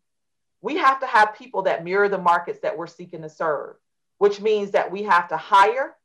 We 0.63 0.77
have 0.77 1.01
to 1.01 1.07
have 1.07 1.35
people 1.35 1.63
that 1.63 1.85
mirror 1.85 2.09
the 2.09 2.19
markets 2.19 2.61
that 2.63 2.77
we're 2.77 2.87
seeking 2.87 3.23
to 3.23 3.29
serve 3.29 3.77
which 4.21 4.39
means 4.39 4.71
that 4.73 4.93
we 4.93 5.03
have 5.03 5.29
to 5.29 5.37
hire 5.39 5.97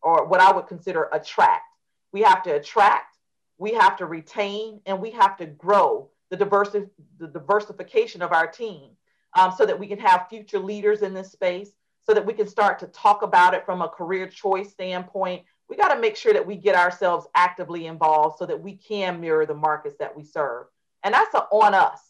or 0.00 0.26
what 0.26 0.40
I 0.40 0.50
would 0.50 0.66
consider 0.66 1.10
attract. 1.12 1.64
We 2.12 2.22
have 2.22 2.42
to 2.44 2.54
attract, 2.54 3.18
we 3.58 3.74
have 3.74 3.94
to 3.98 4.06
retain, 4.06 4.80
and 4.86 5.02
we 5.02 5.10
have 5.10 5.36
to 5.36 5.44
grow 5.44 6.08
the, 6.30 6.38
diversi- 6.38 6.88
the 7.18 7.26
diversification 7.26 8.22
of 8.22 8.32
our 8.32 8.46
team 8.46 8.92
um, 9.38 9.52
so 9.54 9.66
that 9.66 9.78
we 9.78 9.86
can 9.86 9.98
have 9.98 10.28
future 10.30 10.58
leaders 10.58 11.02
in 11.02 11.12
this 11.12 11.30
space, 11.30 11.72
so 12.06 12.14
that 12.14 12.24
we 12.24 12.32
can 12.32 12.48
start 12.48 12.78
to 12.78 12.86
talk 12.86 13.20
about 13.20 13.52
it 13.52 13.66
from 13.66 13.82
a 13.82 13.88
career 13.88 14.26
choice 14.26 14.70
standpoint. 14.70 15.42
We 15.68 15.76
got 15.76 15.92
to 15.92 16.00
make 16.00 16.16
sure 16.16 16.32
that 16.32 16.46
we 16.46 16.56
get 16.56 16.74
ourselves 16.74 17.26
actively 17.34 17.84
involved 17.84 18.38
so 18.38 18.46
that 18.46 18.62
we 18.62 18.76
can 18.76 19.20
mirror 19.20 19.44
the 19.44 19.52
markets 19.52 19.96
that 19.98 20.16
we 20.16 20.24
serve. 20.24 20.68
And 21.04 21.12
that's 21.12 21.34
a, 21.34 21.42
on 21.52 21.74
us. 21.74 22.00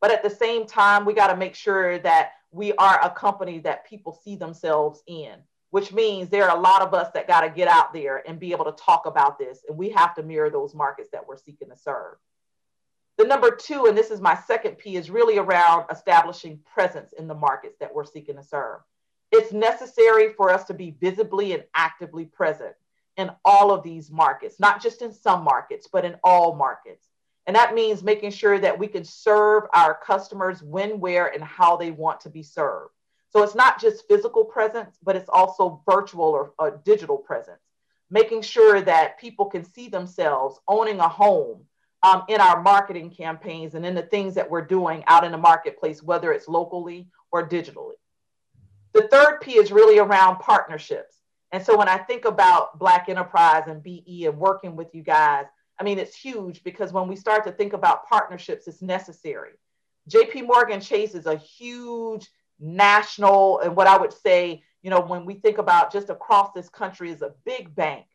But 0.00 0.10
at 0.10 0.22
the 0.22 0.30
same 0.30 0.66
time, 0.66 1.04
we 1.04 1.12
got 1.12 1.28
to 1.28 1.36
make 1.36 1.54
sure 1.54 1.98
that 2.00 2.32
we 2.50 2.72
are 2.74 3.04
a 3.04 3.10
company 3.10 3.58
that 3.60 3.86
people 3.86 4.18
see 4.24 4.36
themselves 4.36 5.02
in, 5.06 5.34
which 5.70 5.92
means 5.92 6.28
there 6.28 6.48
are 6.48 6.56
a 6.56 6.60
lot 6.60 6.82
of 6.82 6.94
us 6.94 7.10
that 7.14 7.26
got 7.26 7.40
to 7.42 7.50
get 7.50 7.68
out 7.68 7.92
there 7.92 8.22
and 8.26 8.40
be 8.40 8.52
able 8.52 8.64
to 8.64 8.72
talk 8.72 9.06
about 9.06 9.38
this. 9.38 9.64
And 9.68 9.76
we 9.76 9.90
have 9.90 10.14
to 10.14 10.22
mirror 10.22 10.50
those 10.50 10.74
markets 10.74 11.08
that 11.12 11.26
we're 11.26 11.36
seeking 11.36 11.68
to 11.68 11.76
serve. 11.76 12.16
The 13.18 13.24
number 13.24 13.50
two, 13.50 13.86
and 13.86 13.98
this 13.98 14.12
is 14.12 14.20
my 14.20 14.36
second 14.36 14.78
P, 14.78 14.94
is 14.94 15.10
really 15.10 15.38
around 15.38 15.86
establishing 15.90 16.60
presence 16.72 17.12
in 17.12 17.26
the 17.26 17.34
markets 17.34 17.76
that 17.80 17.92
we're 17.92 18.04
seeking 18.04 18.36
to 18.36 18.44
serve. 18.44 18.80
It's 19.32 19.52
necessary 19.52 20.32
for 20.34 20.50
us 20.50 20.64
to 20.64 20.74
be 20.74 20.92
visibly 21.00 21.52
and 21.52 21.64
actively 21.74 22.26
present 22.26 22.74
in 23.16 23.32
all 23.44 23.72
of 23.72 23.82
these 23.82 24.10
markets, 24.10 24.60
not 24.60 24.80
just 24.80 25.02
in 25.02 25.12
some 25.12 25.42
markets, 25.42 25.88
but 25.92 26.04
in 26.04 26.14
all 26.22 26.54
markets. 26.54 27.07
And 27.48 27.56
that 27.56 27.74
means 27.74 28.02
making 28.02 28.32
sure 28.32 28.58
that 28.58 28.78
we 28.78 28.86
can 28.86 29.04
serve 29.04 29.64
our 29.74 29.94
customers 29.94 30.62
when, 30.62 31.00
where, 31.00 31.28
and 31.28 31.42
how 31.42 31.76
they 31.78 31.90
want 31.90 32.20
to 32.20 32.28
be 32.28 32.42
served. 32.42 32.92
So 33.30 33.42
it's 33.42 33.54
not 33.54 33.80
just 33.80 34.06
physical 34.06 34.44
presence, 34.44 34.98
but 35.02 35.16
it's 35.16 35.30
also 35.30 35.82
virtual 35.90 36.26
or, 36.26 36.52
or 36.58 36.82
digital 36.84 37.16
presence. 37.16 37.62
Making 38.10 38.42
sure 38.42 38.82
that 38.82 39.18
people 39.18 39.46
can 39.46 39.64
see 39.64 39.88
themselves 39.88 40.60
owning 40.68 41.00
a 41.00 41.08
home 41.08 41.62
um, 42.02 42.24
in 42.28 42.38
our 42.38 42.62
marketing 42.62 43.08
campaigns 43.08 43.74
and 43.74 43.86
in 43.86 43.94
the 43.94 44.02
things 44.02 44.34
that 44.34 44.50
we're 44.50 44.66
doing 44.66 45.02
out 45.06 45.24
in 45.24 45.32
the 45.32 45.38
marketplace, 45.38 46.02
whether 46.02 46.32
it's 46.34 46.48
locally 46.48 47.08
or 47.32 47.48
digitally. 47.48 47.94
The 48.92 49.08
third 49.08 49.40
P 49.40 49.52
is 49.52 49.72
really 49.72 49.98
around 49.98 50.40
partnerships. 50.40 51.16
And 51.52 51.64
so 51.64 51.78
when 51.78 51.88
I 51.88 51.96
think 51.96 52.26
about 52.26 52.78
Black 52.78 53.08
Enterprise 53.08 53.64
and 53.68 53.82
BE 53.82 54.26
and 54.26 54.36
working 54.36 54.76
with 54.76 54.94
you 54.94 55.02
guys, 55.02 55.46
I 55.80 55.84
mean, 55.84 55.98
it's 55.98 56.16
huge 56.16 56.64
because 56.64 56.92
when 56.92 57.08
we 57.08 57.16
start 57.16 57.44
to 57.44 57.52
think 57.52 57.72
about 57.72 58.08
partnerships, 58.08 58.66
it's 58.66 58.82
necessary. 58.82 59.52
JP 60.10 60.46
Morgan 60.46 60.80
Chase 60.80 61.14
is 61.14 61.26
a 61.26 61.36
huge 61.36 62.28
national, 62.58 63.60
and 63.60 63.76
what 63.76 63.86
I 63.86 63.96
would 63.96 64.12
say, 64.12 64.62
you 64.82 64.90
know, 64.90 65.00
when 65.00 65.24
we 65.24 65.34
think 65.34 65.58
about 65.58 65.92
just 65.92 66.10
across 66.10 66.52
this 66.52 66.68
country, 66.68 67.10
is 67.10 67.22
a 67.22 67.34
big 67.44 67.74
bank. 67.74 68.06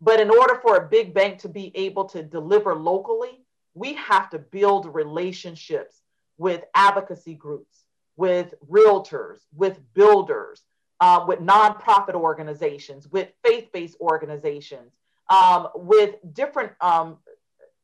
But 0.00 0.20
in 0.20 0.30
order 0.30 0.56
for 0.62 0.76
a 0.76 0.88
big 0.88 1.14
bank 1.14 1.40
to 1.40 1.48
be 1.48 1.72
able 1.76 2.06
to 2.06 2.22
deliver 2.22 2.74
locally, 2.74 3.44
we 3.74 3.94
have 3.94 4.30
to 4.30 4.38
build 4.38 4.94
relationships 4.94 6.02
with 6.38 6.64
advocacy 6.74 7.34
groups, 7.34 7.84
with 8.16 8.54
realtors, 8.68 9.40
with 9.54 9.78
builders, 9.94 10.62
uh, 11.00 11.24
with 11.26 11.38
nonprofit 11.40 12.14
organizations, 12.14 13.08
with 13.08 13.28
faith 13.44 13.70
based 13.72 13.96
organizations, 14.00 14.92
um, 15.30 15.68
with 15.74 16.16
different, 16.34 16.72
um, 16.80 17.18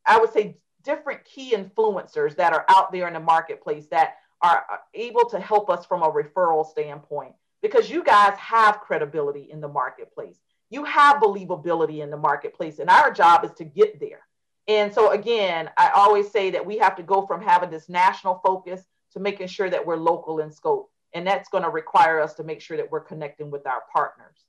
I 0.05 0.19
would 0.19 0.31
say, 0.31 0.57
different 0.83 1.25
key 1.25 1.55
influencers 1.55 2.35
that 2.35 2.53
are 2.53 2.65
out 2.69 2.91
there 2.91 3.07
in 3.07 3.13
the 3.13 3.19
marketplace 3.19 3.87
that 3.87 4.17
are 4.41 4.63
able 4.93 5.27
to 5.29 5.39
help 5.39 5.69
us 5.69 5.85
from 5.85 6.03
a 6.03 6.11
referral 6.11 6.65
standpoint 6.65 7.33
because 7.61 7.89
you 7.89 8.03
guys 8.03 8.37
have 8.37 8.81
credibility 8.81 9.49
in 9.51 9.59
the 9.59 9.67
marketplace. 9.67 10.37
You 10.69 10.83
have 10.85 11.21
believability 11.21 12.03
in 12.03 12.11
the 12.11 12.17
marketplace, 12.17 12.79
and 12.79 12.89
our 12.89 13.11
job 13.11 13.45
is 13.45 13.51
to 13.53 13.63
get 13.63 13.99
there. 13.99 14.19
And 14.67 14.93
so, 14.93 15.11
again, 15.11 15.69
I 15.77 15.91
always 15.95 16.29
say 16.29 16.51
that 16.51 16.65
we 16.65 16.77
have 16.77 16.95
to 16.97 17.03
go 17.03 17.25
from 17.25 17.41
having 17.41 17.69
this 17.69 17.87
national 17.87 18.41
focus 18.45 18.83
to 19.13 19.19
making 19.19 19.47
sure 19.47 19.69
that 19.69 19.85
we're 19.85 19.95
local 19.95 20.39
in 20.39 20.51
scope. 20.51 20.91
And 21.13 21.25
that's 21.25 21.49
going 21.49 21.63
to 21.63 21.69
require 21.69 22.19
us 22.19 22.33
to 22.35 22.43
make 22.43 22.61
sure 22.61 22.75
that 22.75 22.91
we're 22.91 22.99
connecting 22.99 23.49
with 23.49 23.65
our 23.65 23.83
partners. 23.93 24.46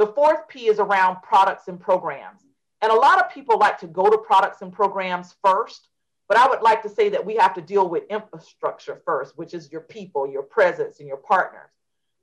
The 0.00 0.06
fourth 0.06 0.48
P 0.48 0.68
is 0.68 0.78
around 0.78 1.20
products 1.20 1.68
and 1.68 1.78
programs. 1.78 2.46
And 2.80 2.90
a 2.90 2.94
lot 2.94 3.20
of 3.20 3.30
people 3.30 3.58
like 3.58 3.78
to 3.80 3.86
go 3.86 4.08
to 4.08 4.16
products 4.16 4.62
and 4.62 4.72
programs 4.72 5.36
first, 5.44 5.88
but 6.26 6.38
I 6.38 6.48
would 6.48 6.62
like 6.62 6.80
to 6.84 6.88
say 6.88 7.10
that 7.10 7.26
we 7.26 7.36
have 7.36 7.52
to 7.52 7.60
deal 7.60 7.86
with 7.86 8.04
infrastructure 8.08 9.02
first, 9.04 9.36
which 9.36 9.52
is 9.52 9.70
your 9.70 9.82
people, 9.82 10.26
your 10.26 10.42
presence, 10.42 11.00
and 11.00 11.06
your 11.06 11.18
partners. 11.18 11.68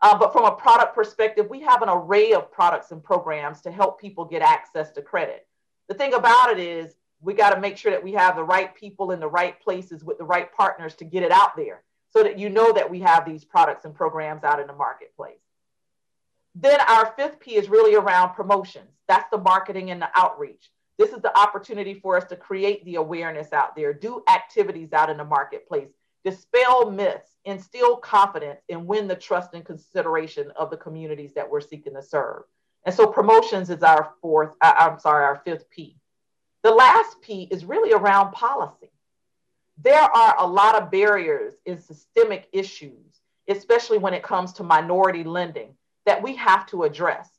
Uh, 0.02 0.18
but 0.18 0.34
from 0.34 0.46
a 0.46 0.56
product 0.56 0.96
perspective, 0.96 1.52
we 1.52 1.60
have 1.60 1.84
an 1.84 1.90
array 1.90 2.34
of 2.34 2.52
products 2.52 2.90
and 2.90 3.04
programs 3.04 3.62
to 3.62 3.72
help 3.72 4.02
people 4.02 4.26
get 4.26 4.42
access 4.42 4.90
to 4.94 5.04
credit. 5.04 5.46
The 5.88 5.94
thing 5.94 6.16
about 6.16 6.50
it 6.50 6.58
is, 6.58 6.96
we 7.22 7.36
got 7.36 7.54
to 7.54 7.62
make 7.62 7.78
sure 7.78 7.92
that 7.92 8.04
we 8.04 8.14
have 8.14 8.36
the 8.36 8.44
right 8.44 8.74
people 8.74 9.12
in 9.12 9.20
the 9.20 9.28
right 9.28 9.62
places 9.62 10.04
with 10.04 10.18
the 10.18 10.24
right 10.24 10.52
partners 10.52 10.96
to 10.96 11.06
get 11.06 11.22
it 11.22 11.32
out 11.32 11.56
there 11.56 11.84
so 12.10 12.24
that 12.24 12.40
you 12.40 12.50
know 12.50 12.74
that 12.74 12.90
we 12.90 13.02
have 13.02 13.24
these 13.24 13.46
products 13.46 13.86
and 13.86 13.94
programs 13.94 14.44
out 14.44 14.60
in 14.60 14.66
the 14.66 14.74
marketplace. 14.74 15.47
Then 16.60 16.80
our 16.82 17.14
fifth 17.18 17.40
P 17.40 17.56
is 17.56 17.70
really 17.70 17.96
around 17.96 18.34
promotions. 18.34 18.90
That's 19.08 19.30
the 19.32 19.38
marketing 19.38 19.92
and 19.92 20.02
the 20.02 20.10
outreach. 20.16 20.70
This 20.98 21.12
is 21.12 21.22
the 21.22 21.38
opportunity 21.38 21.94
for 21.94 22.18
us 22.18 22.26
to 22.26 22.36
create 22.36 22.84
the 22.86 22.96
awareness 22.96 23.54
out 23.54 23.76
there, 23.76 23.94
do 23.94 24.24
activities 24.30 24.94
out 24.94 25.10
in 25.10 25.18
the 25.18 25.24
marketplace, 25.24 25.90
dispel 26.26 26.90
myths, 26.90 27.38
instill 27.46 27.98
confidence, 27.98 28.62
and 28.70 28.88
win 28.88 29.08
the 29.08 29.16
trust 29.16 29.54
and 29.54 29.64
consideration 29.64 30.52
of 30.56 30.72
the 30.72 30.78
communities 30.78 31.34
that 31.36 31.50
we're 31.50 31.62
seeking 31.62 31.94
to 31.94 32.02
serve. 32.02 32.44
And 32.86 32.96
so 32.96 33.06
promotions 33.06 33.70
is 33.70 33.84
our 33.84 34.14
fourth, 34.22 34.52
uh, 34.62 34.74
I'm 34.78 35.00
sorry, 35.00 35.26
our 35.26 35.42
fifth 35.46 35.70
P. 35.70 35.98
The 36.64 36.72
last 36.72 37.22
P 37.22 37.48
is 37.52 37.66
really 37.66 37.94
around 37.94 38.32
policy 38.32 38.90
there 39.78 40.02
are 40.02 40.36
a 40.40 40.48
lot 40.48 40.76
of 40.76 40.92
barriers 40.92 41.54
in 41.66 41.80
systemic 41.80 42.48
issues, 42.52 43.22
especially 43.48 43.98
when 43.98 44.14
it 44.14 44.24
comes 44.24 44.54
to 44.54 44.64
minority 44.64 45.24
lending, 45.24 45.76
that 46.08 46.24
we 46.24 46.36
have 46.38 46.66
to 46.66 46.84
address. 46.84 47.30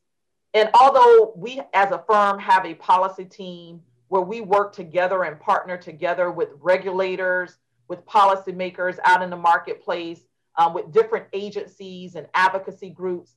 And 0.52 0.68
although 0.78 1.32
we 1.36 1.60
as 1.72 1.90
a 1.90 2.04
firm 2.06 2.38
have 2.38 2.66
a 2.66 2.74
policy 2.74 3.24
team 3.24 3.80
where 4.08 4.22
we 4.22 4.42
work 4.42 4.74
together 4.74 5.24
and 5.24 5.40
partner 5.40 5.78
together 5.78 6.30
with 6.30 6.50
regulators, 6.60 7.56
with 7.88 8.04
policymakers 8.04 8.98
out 9.04 9.22
in 9.22 9.30
the 9.30 9.36
marketplace, 9.36 10.20
um, 10.56 10.74
with 10.74 10.92
different 10.92 11.26
agencies 11.32 12.14
and 12.14 12.26
advocacy 12.34 12.90
groups, 12.90 13.36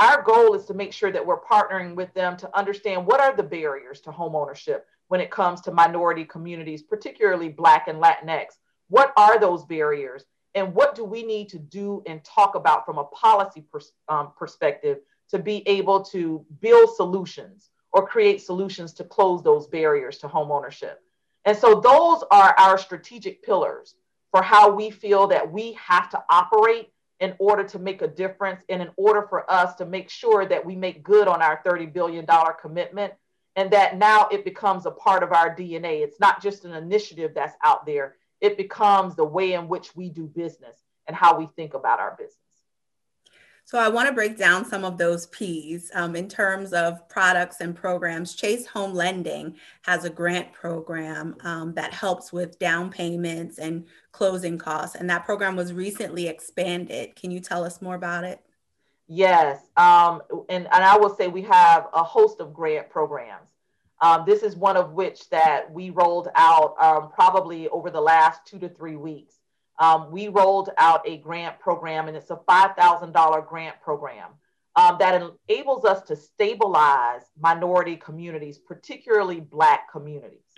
our 0.00 0.22
goal 0.22 0.54
is 0.54 0.64
to 0.66 0.74
make 0.74 0.92
sure 0.92 1.12
that 1.12 1.24
we're 1.24 1.40
partnering 1.40 1.94
with 1.94 2.12
them 2.14 2.36
to 2.38 2.58
understand 2.58 3.06
what 3.06 3.20
are 3.20 3.36
the 3.36 3.44
barriers 3.44 4.00
to 4.00 4.10
homeownership 4.10 4.80
when 5.06 5.20
it 5.20 5.30
comes 5.30 5.60
to 5.60 5.70
minority 5.70 6.24
communities, 6.24 6.82
particularly 6.82 7.48
Black 7.48 7.86
and 7.86 8.02
Latinx. 8.02 8.58
What 8.88 9.12
are 9.16 9.38
those 9.38 9.64
barriers? 9.64 10.24
And 10.54 10.74
what 10.74 10.94
do 10.94 11.04
we 11.04 11.22
need 11.22 11.48
to 11.50 11.58
do 11.58 12.02
and 12.06 12.22
talk 12.24 12.54
about 12.54 12.86
from 12.86 12.98
a 12.98 13.04
policy 13.04 13.64
pers- 13.70 13.92
um, 14.08 14.32
perspective 14.36 14.98
to 15.30 15.38
be 15.38 15.66
able 15.66 16.02
to 16.04 16.44
build 16.60 16.94
solutions 16.94 17.70
or 17.92 18.06
create 18.06 18.40
solutions 18.40 18.92
to 18.94 19.04
close 19.04 19.42
those 19.42 19.66
barriers 19.66 20.18
to 20.18 20.28
homeownership? 20.28 20.94
And 21.44 21.56
so 21.56 21.80
those 21.80 22.24
are 22.30 22.54
our 22.58 22.78
strategic 22.78 23.42
pillars 23.42 23.96
for 24.30 24.42
how 24.42 24.70
we 24.70 24.90
feel 24.90 25.26
that 25.28 25.50
we 25.50 25.72
have 25.74 26.08
to 26.10 26.22
operate 26.30 26.90
in 27.20 27.34
order 27.38 27.64
to 27.64 27.78
make 27.78 28.02
a 28.02 28.08
difference 28.08 28.62
and 28.68 28.82
in 28.82 28.88
order 28.96 29.22
for 29.28 29.50
us 29.50 29.74
to 29.76 29.86
make 29.86 30.10
sure 30.10 30.46
that 30.46 30.64
we 30.64 30.74
make 30.74 31.02
good 31.02 31.28
on 31.28 31.40
our 31.42 31.62
$30 31.64 31.92
billion 31.92 32.26
commitment 32.60 33.12
and 33.56 33.70
that 33.70 33.96
now 33.96 34.28
it 34.32 34.44
becomes 34.44 34.86
a 34.86 34.90
part 34.90 35.22
of 35.22 35.32
our 35.32 35.54
DNA. 35.54 36.02
It's 36.02 36.18
not 36.18 36.42
just 36.42 36.64
an 36.64 36.74
initiative 36.74 37.32
that's 37.34 37.56
out 37.62 37.86
there, 37.86 38.16
it 38.40 38.56
becomes 38.56 39.16
the 39.16 39.24
way 39.24 39.54
in 39.54 39.68
which 39.68 39.94
we 39.96 40.08
do 40.10 40.26
business 40.26 40.78
and 41.06 41.16
how 41.16 41.38
we 41.38 41.46
think 41.56 41.74
about 41.74 42.00
our 42.00 42.16
business. 42.16 42.38
So 43.66 43.78
I 43.78 43.88
want 43.88 44.08
to 44.08 44.14
break 44.14 44.36
down 44.36 44.66
some 44.66 44.84
of 44.84 44.98
those 44.98 45.26
P's 45.28 45.90
um, 45.94 46.14
in 46.16 46.28
terms 46.28 46.74
of 46.74 47.08
products 47.08 47.62
and 47.62 47.74
programs. 47.74 48.34
Chase 48.34 48.66
Home 48.66 48.92
Lending 48.92 49.56
has 49.82 50.04
a 50.04 50.10
grant 50.10 50.52
program 50.52 51.34
um, 51.40 51.72
that 51.72 51.94
helps 51.94 52.30
with 52.30 52.58
down 52.58 52.90
payments 52.90 53.58
and 53.58 53.86
closing 54.12 54.58
costs, 54.58 54.96
and 54.96 55.08
that 55.08 55.24
program 55.24 55.56
was 55.56 55.72
recently 55.72 56.28
expanded. 56.28 57.16
Can 57.16 57.30
you 57.30 57.40
tell 57.40 57.64
us 57.64 57.80
more 57.80 57.94
about 57.94 58.24
it? 58.24 58.40
Yes, 59.06 59.60
um, 59.78 60.20
and, 60.50 60.66
and 60.70 60.84
I 60.84 60.98
will 60.98 61.14
say 61.14 61.28
we 61.28 61.42
have 61.42 61.88
a 61.94 62.02
host 62.02 62.40
of 62.40 62.52
grant 62.52 62.90
programs. 62.90 63.48
Um, 64.04 64.24
this 64.26 64.42
is 64.42 64.54
one 64.54 64.76
of 64.76 64.92
which 64.92 65.30
that 65.30 65.72
we 65.72 65.88
rolled 65.88 66.28
out 66.34 66.74
um, 66.78 67.10
probably 67.10 67.68
over 67.70 67.88
the 67.88 68.02
last 68.02 68.44
two 68.44 68.58
to 68.58 68.68
three 68.68 68.96
weeks. 68.96 69.36
Um, 69.78 70.12
we 70.12 70.28
rolled 70.28 70.68
out 70.76 71.00
a 71.08 71.16
grant 71.16 71.58
program, 71.58 72.08
and 72.08 72.14
it's 72.14 72.28
a 72.28 72.36
$5,000 72.36 73.48
grant 73.48 73.80
program 73.80 74.32
um, 74.76 74.96
that 74.98 75.32
enables 75.48 75.86
us 75.86 76.02
to 76.02 76.16
stabilize 76.16 77.22
minority 77.40 77.96
communities, 77.96 78.58
particularly 78.58 79.40
Black 79.40 79.90
communities. 79.90 80.52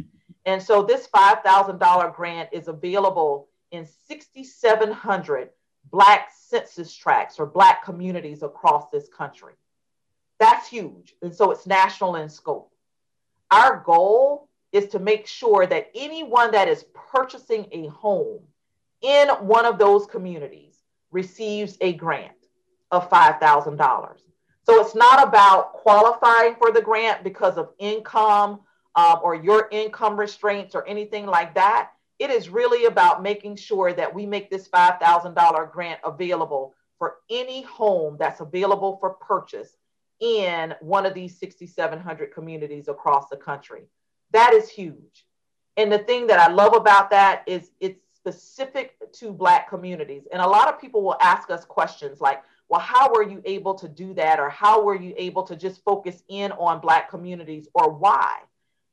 And 0.45 0.61
so 0.61 0.83
this 0.83 1.07
$5,000 1.15 2.17
grant 2.17 2.49
is 2.51 2.67
available 2.67 3.49
in 3.71 3.87
6,700 4.09 5.51
Black 5.93 6.31
census 6.37 6.93
tracts 6.93 7.39
or 7.39 7.47
Black 7.47 7.85
communities 7.85 8.43
across 8.43 8.91
this 8.91 9.09
country. 9.09 9.53
That's 10.41 10.67
huge. 10.67 11.15
And 11.23 11.33
so 11.33 11.53
it's 11.53 11.65
national 11.65 12.17
in 12.17 12.29
scope. 12.29 12.73
Our 13.51 13.83
goal 13.85 14.49
is 14.73 14.89
to 14.89 14.99
make 14.99 15.27
sure 15.27 15.67
that 15.67 15.91
anyone 15.95 16.51
that 16.53 16.69
is 16.69 16.85
purchasing 17.13 17.67
a 17.73 17.87
home 17.87 18.41
in 19.03 19.29
one 19.29 19.65
of 19.65 19.79
those 19.79 20.07
communities 20.07 20.77
receives 21.11 21.79
a 21.81 21.93
grant 21.93 22.33
of 22.91 23.09
$5,000. 23.09 24.17
So 24.65 24.81
it's 24.81 24.95
not 24.95 25.27
about 25.27 25.75
qualifying 25.75 26.57
for 26.57 26.73
the 26.73 26.83
grant 26.83 27.23
because 27.23 27.57
of 27.57 27.71
income 27.79 28.61
um, 28.97 29.21
or 29.23 29.35
your 29.35 29.69
income 29.71 30.19
restraints 30.19 30.75
or 30.75 30.87
anything 30.87 31.27
like 31.27 31.55
that. 31.55 31.91
it 32.19 32.31
is 32.31 32.49
really 32.49 32.87
about 32.87 33.23
making 33.23 33.57
sure 33.57 33.93
that 33.93 34.15
we 34.15 34.25
make 34.25 34.51
this 34.51 34.69
$5,000 34.69 35.71
grant 35.71 36.01
available 36.03 36.75
for 36.99 37.17
any 37.31 37.63
home 37.63 38.17
that's 38.19 38.41
available 38.41 38.97
for 39.01 39.11
purchase 39.11 39.77
in 40.21 40.75
one 40.81 41.07
of 41.07 41.15
these 41.15 41.39
6,700 41.39 42.33
communities 42.33 42.89
across 42.89 43.29
the 43.29 43.37
country. 43.37 43.83
That 44.33 44.53
is 44.53 44.69
huge. 44.69 45.27
And 45.77 45.93
the 45.93 45.99
thing 45.99 46.27
that 46.29 46.39
I 46.39 46.51
love 46.51 46.75
about 46.75 47.11
that 47.11 47.43
is 47.47 47.71
it's 47.81 48.01
specific 48.15 48.97
to 49.13 49.33
Black 49.33 49.69
communities. 49.69 50.27
And 50.33 50.43
a 50.43 50.47
lot 50.47 50.69
of 50.69 50.81
people 50.81 51.03
will 51.03 51.17
ask 51.21 51.51
us 51.51 51.65
questions 51.65 52.21
like, 52.21 52.43
well, 52.69 52.81
how 52.81 53.13
were 53.13 53.23
you 53.23 53.41
able 53.45 53.75
to 53.75 53.89
do 53.89 54.15
that? 54.15 54.41
Or 54.41 54.49
how 54.49 54.83
were 54.83 54.97
you 54.97 55.15
able 55.17 55.45
to 55.45 55.55
just 55.55 55.85
focus 55.85 56.23
in 56.29 56.51
on 56.53 56.81
Black 56.81 57.09
communities 57.09 57.69
or 57.75 57.93
why? 57.93 58.39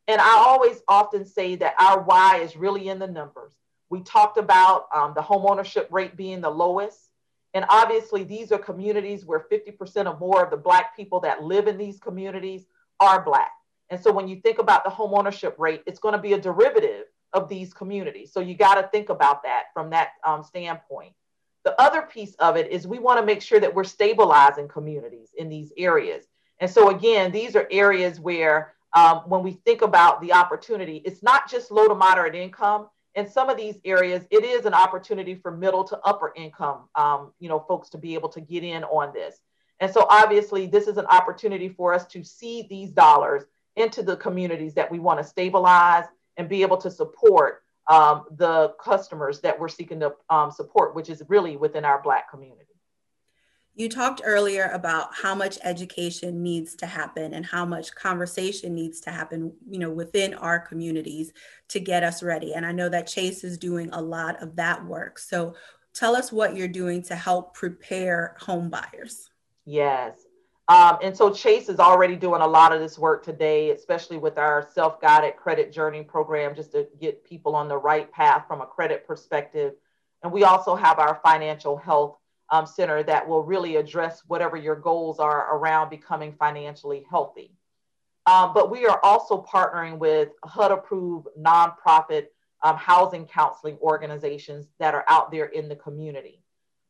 And 0.08 0.20
I 0.20 0.36
always 0.38 0.82
often 0.88 1.26
say 1.26 1.56
that 1.56 1.76
our 1.80 2.02
why 2.02 2.42
is 2.42 2.56
really 2.56 2.90
in 2.90 3.00
the 3.00 3.08
numbers. 3.08 3.54
We 3.90 4.02
talked 4.02 4.38
about 4.38 4.88
um, 4.94 5.14
the 5.16 5.22
homeownership 5.22 5.88
rate 5.92 6.18
being 6.18 6.42
the 6.42 6.50
lowest. 6.50 7.10
And 7.54 7.66
obviously, 7.70 8.24
these 8.24 8.52
are 8.52 8.58
communities 8.58 9.26
where 9.26 9.46
50% 9.52 10.12
or 10.12 10.18
more 10.18 10.44
of 10.44 10.50
the 10.50 10.58
Black 10.58 10.96
people 10.96 11.20
that 11.22 11.44
live 11.44 11.68
in 11.68 11.78
these 11.78 12.00
communities 12.00 12.66
are 13.00 13.22
Black. 13.22 13.52
And 13.90 14.02
so 14.02 14.12
when 14.12 14.28
you 14.28 14.38
think 14.38 14.58
about 14.60 14.84
the 14.84 14.90
homeownership 14.90 15.60
rate, 15.60 15.84
it's 15.86 16.00
going 16.00 16.14
to 16.14 16.22
be 16.22 16.34
a 16.34 16.40
derivative 16.40 17.06
of 17.32 17.50
these 17.50 17.74
communities. 17.74 18.32
So 18.32 18.40
you 18.40 18.56
got 18.56 18.76
to 18.76 18.88
think 18.88 19.10
about 19.10 19.44
that 19.44 19.66
from 19.74 19.90
that 19.92 20.10
um, 20.24 20.44
standpoint. 20.44 21.14
The 21.64 21.80
other 21.80 22.02
piece 22.02 22.36
of 22.36 22.58
it 22.58 22.72
is 22.72 22.88
we 22.88 23.00
want 23.00 23.20
to 23.20 23.26
make 23.26 23.42
sure 23.42 23.60
that 23.60 23.74
we're 23.74 23.84
stabilizing 23.84 24.68
communities 24.68 25.30
in 25.38 25.50
these 25.50 25.72
areas. 25.78 26.26
And 26.60 26.70
so, 26.70 26.90
again, 26.90 27.32
these 27.32 27.56
are 27.56 27.68
areas 27.72 28.20
where 28.20 28.74
um, 28.94 29.24
when 29.28 29.44
we 29.44 29.54
think 29.66 29.82
about 29.82 30.22
the 30.22 30.34
opportunity, 30.34 31.02
it's 31.06 31.24
not 31.24 31.50
just 31.50 31.72
low 31.72 31.88
to 31.88 31.96
moderate 31.96 32.36
income. 32.36 32.90
In 33.16 33.30
some 33.30 33.50
of 33.50 33.58
these 33.58 33.76
areas, 33.86 34.26
it 34.32 34.44
is 34.44 34.66
an 34.66 34.74
opportunity 34.74 35.36
for 35.36 35.52
middle 35.52 35.84
to 35.84 36.00
upper 36.00 36.34
income, 36.36 36.90
um, 36.96 37.32
you 37.40 37.48
know, 37.48 37.60
folks 37.60 37.90
to 37.92 37.98
be 37.98 38.16
able 38.16 38.30
to 38.30 38.42
get 38.42 38.64
in 38.64 38.84
on 38.86 39.14
this. 39.14 39.40
And 39.80 39.92
so, 39.92 40.08
obviously, 40.10 40.66
this 40.66 40.88
is 40.88 40.98
an 40.98 41.06
opportunity 41.08 41.70
for 41.70 41.94
us 41.94 42.06
to 42.08 42.24
seed 42.24 42.70
these 42.70 42.92
dollars 42.92 43.44
into 43.76 44.04
the 44.04 44.18
communities 44.18 44.74
that 44.76 44.90
we 44.90 45.00
want 45.00 45.20
to 45.20 45.24
stabilize 45.24 46.06
and 46.38 46.50
be 46.50 46.62
able 46.62 46.78
to 46.78 46.90
support 46.90 47.64
um, 47.90 48.26
the 48.38 48.74
customers 48.80 49.42
that 49.42 49.60
we're 49.60 49.68
seeking 49.68 50.00
to 50.00 50.14
um, 50.30 50.52
support, 50.52 50.96
which 50.96 51.10
is 51.10 51.22
really 51.28 51.58
within 51.58 51.86
our 51.86 52.02
Black 52.02 52.30
community. 52.30 52.73
You 53.76 53.90
talked 53.90 54.22
earlier 54.24 54.70
about 54.72 55.16
how 55.16 55.34
much 55.34 55.58
education 55.64 56.44
needs 56.44 56.76
to 56.76 56.86
happen 56.86 57.34
and 57.34 57.44
how 57.44 57.66
much 57.66 57.96
conversation 57.96 58.76
needs 58.76 59.02
to 59.02 59.10
happen, 59.10 59.52
you 59.68 59.80
know, 59.80 59.90
within 59.90 60.36
our 60.36 60.60
communities 60.60 61.34
to 61.70 61.80
get 61.80 62.04
us 62.04 62.22
ready. 62.22 62.54
And 62.54 62.68
I 62.68 62.72
know 62.72 62.88
that 62.90 63.08
Chase 63.08 63.44
is 63.44 63.58
doing 63.58 63.90
a 63.92 64.02
lot 64.02 64.42
of 64.44 64.56
that 64.58 64.86
work. 64.86 65.18
So 65.18 65.56
tell 65.94 66.16
us 66.16 66.32
what 66.32 66.56
you're 66.56 66.68
doing 66.68 67.02
to 67.04 67.16
help 67.16 67.56
prepare 67.56 68.36
home 68.40 68.70
buyers. 68.70 69.32
Yes. 69.66 70.18
Um, 70.68 71.00
and 71.02 71.18
so 71.18 71.34
Chase 71.34 71.68
is 71.68 71.80
already 71.80 72.16
doing 72.16 72.42
a 72.42 72.48
lot 72.48 72.74
of 72.74 72.80
this 72.80 73.00
work 73.00 73.24
today, 73.24 73.72
especially 73.72 74.18
with 74.18 74.38
our 74.38 74.70
self 74.74 75.02
guided 75.02 75.36
credit 75.36 75.74
journey 75.74 76.04
program, 76.04 76.56
just 76.56 76.74
to 76.74 76.88
get 77.02 77.24
people 77.24 77.56
on 77.56 77.68
the 77.68 77.78
right 77.78 78.10
path 78.12 78.46
from 78.48 78.62
a 78.62 78.68
credit 78.68 79.08
perspective. 79.08 79.74
And 80.22 80.32
we 80.32 80.44
also 80.44 80.76
have 80.76 81.00
our 81.00 81.20
financial 81.24 81.76
health 81.76 82.18
um, 82.54 82.68
center 82.68 83.02
that 83.02 83.28
will 83.28 83.44
really 83.44 83.78
address 83.78 84.22
whatever 84.28 84.56
your 84.56 84.76
goals 84.76 85.20
are 85.20 85.58
around 85.58 85.90
becoming 85.90 86.32
financially 86.34 87.04
healthy. 87.10 87.52
Um, 88.28 88.54
but 88.54 88.70
we 88.70 88.86
are 88.86 89.00
also 89.04 89.44
partnering 89.52 89.98
with 89.98 90.30
HUD 90.46 90.72
approved 90.72 91.28
nonprofit 91.38 92.28
um, 92.62 92.78
housing 92.78 93.26
counseling 93.26 93.78
organizations 93.82 94.68
that 94.80 94.94
are 94.94 95.04
out 95.10 95.32
there 95.32 95.46
in 95.48 95.68
the 95.68 95.76
community 95.76 96.44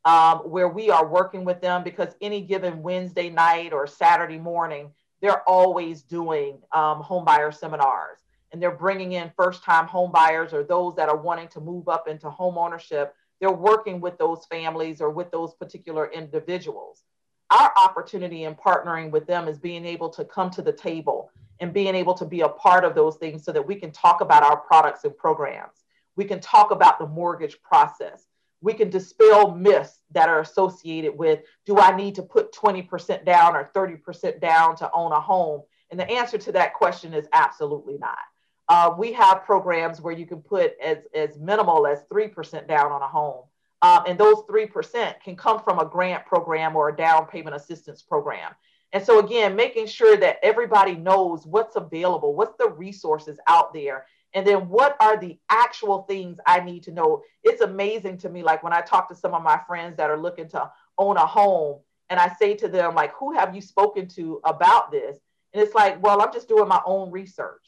um, 0.03 0.39
where 0.39 0.67
we 0.67 0.89
are 0.89 1.07
working 1.07 1.45
with 1.45 1.61
them 1.61 1.81
because 1.81 2.13
any 2.19 2.41
given 2.41 2.83
Wednesday 2.83 3.29
night 3.29 3.71
or 3.71 3.87
Saturday 3.87 4.37
morning, 4.37 4.91
they're 5.21 5.47
always 5.47 6.01
doing 6.01 6.59
um, 6.73 7.01
home 7.01 7.23
buyer 7.23 7.53
seminars 7.53 8.19
and 8.51 8.61
they're 8.61 8.69
bringing 8.75 9.13
in 9.13 9.31
first 9.37 9.63
time 9.63 9.87
homebuyers 9.87 10.51
or 10.51 10.63
those 10.63 10.93
that 10.97 11.07
are 11.07 11.17
wanting 11.17 11.47
to 11.47 11.61
move 11.61 11.87
up 11.87 12.09
into 12.09 12.29
home 12.29 12.57
ownership. 12.57 13.15
They're 13.43 13.51
working 13.51 13.99
with 13.99 14.17
those 14.17 14.45
families 14.45 15.01
or 15.01 15.09
with 15.09 15.29
those 15.29 15.53
particular 15.53 16.09
individuals. 16.09 17.03
Our 17.49 17.73
opportunity 17.75 18.45
in 18.45 18.55
partnering 18.55 19.11
with 19.11 19.27
them 19.27 19.49
is 19.49 19.59
being 19.59 19.85
able 19.85 20.07
to 20.11 20.23
come 20.23 20.49
to 20.51 20.61
the 20.61 20.71
table 20.71 21.29
and 21.59 21.73
being 21.73 21.93
able 21.93 22.13
to 22.13 22.25
be 22.25 22.39
a 22.39 22.47
part 22.47 22.85
of 22.85 22.95
those 22.95 23.17
things 23.17 23.43
so 23.43 23.51
that 23.51 23.67
we 23.67 23.75
can 23.75 23.91
talk 23.91 24.21
about 24.21 24.43
our 24.43 24.55
products 24.55 25.03
and 25.03 25.17
programs. 25.17 25.83
We 26.15 26.23
can 26.23 26.39
talk 26.39 26.71
about 26.71 26.99
the 26.99 27.05
mortgage 27.05 27.61
process 27.61 28.27
we 28.63 28.73
can 28.73 28.89
dispel 28.89 29.53
myths 29.53 29.99
that 30.11 30.29
are 30.29 30.39
associated 30.39 31.17
with 31.17 31.41
do 31.65 31.77
I 31.79 31.95
need 31.95 32.15
to 32.15 32.23
put 32.23 32.53
20% 32.53 33.25
down 33.25 33.57
or 33.57 33.69
30% 33.75 34.39
down 34.39 34.77
to 34.77 34.89
own 34.93 35.11
a 35.11 35.19
home? 35.19 35.63
And 35.91 35.99
the 35.99 36.09
answer 36.09 36.37
to 36.37 36.53
that 36.53 36.73
question 36.73 37.13
is 37.13 37.27
absolutely 37.33 37.97
not. 37.97 38.17
Uh, 38.73 38.91
we 38.97 39.13
have 39.13 39.43
programs 39.43 40.01
where 40.01 40.15
you 40.15 40.25
can 40.25 40.41
put 40.41 40.73
as, 40.83 40.97
as 41.13 41.37
minimal 41.37 41.85
as 41.85 42.05
3% 42.11 42.67
down 42.67 42.91
on 42.91 43.03
a 43.03 43.07
home. 43.07 43.43
Um, 43.83 44.05
and 44.07 44.19
those 44.19 44.37
3% 44.49 45.21
can 45.21 45.35
come 45.35 45.59
from 45.59 45.77
a 45.77 45.85
grant 45.85 46.25
program 46.25 46.75
or 46.75 46.89
a 46.89 46.95
down 46.95 47.27
payment 47.27 47.55
assistance 47.55 48.01
program. 48.01 48.51
And 48.91 49.05
so, 49.05 49.19
again, 49.19 49.55
making 49.55 49.85
sure 49.85 50.17
that 50.17 50.39
everybody 50.41 50.95
knows 50.95 51.45
what's 51.45 51.75
available, 51.75 52.33
what's 52.33 52.57
the 52.57 52.67
resources 52.67 53.37
out 53.47 53.75
there, 53.75 54.07
and 54.33 54.45
then 54.45 54.67
what 54.69 54.97
are 54.99 55.19
the 55.19 55.37
actual 55.51 56.01
things 56.09 56.39
I 56.47 56.59
need 56.59 56.81
to 56.85 56.91
know? 56.91 57.21
It's 57.43 57.61
amazing 57.61 58.17
to 58.19 58.29
me, 58.29 58.41
like 58.41 58.63
when 58.63 58.73
I 58.73 58.81
talk 58.81 59.07
to 59.09 59.15
some 59.15 59.35
of 59.35 59.43
my 59.43 59.61
friends 59.67 59.97
that 59.97 60.09
are 60.09 60.19
looking 60.19 60.49
to 60.49 60.71
own 60.97 61.17
a 61.17 61.27
home, 61.27 61.81
and 62.09 62.19
I 62.19 62.33
say 62.39 62.55
to 62.55 62.67
them, 62.67 62.95
like, 62.95 63.13
who 63.13 63.33
have 63.33 63.53
you 63.53 63.61
spoken 63.61 64.07
to 64.15 64.41
about 64.43 64.91
this? 64.91 65.19
And 65.53 65.61
it's 65.61 65.75
like, 65.75 66.01
well, 66.01 66.23
I'm 66.23 66.33
just 66.33 66.47
doing 66.47 66.67
my 66.67 66.81
own 66.87 67.11
research. 67.11 67.61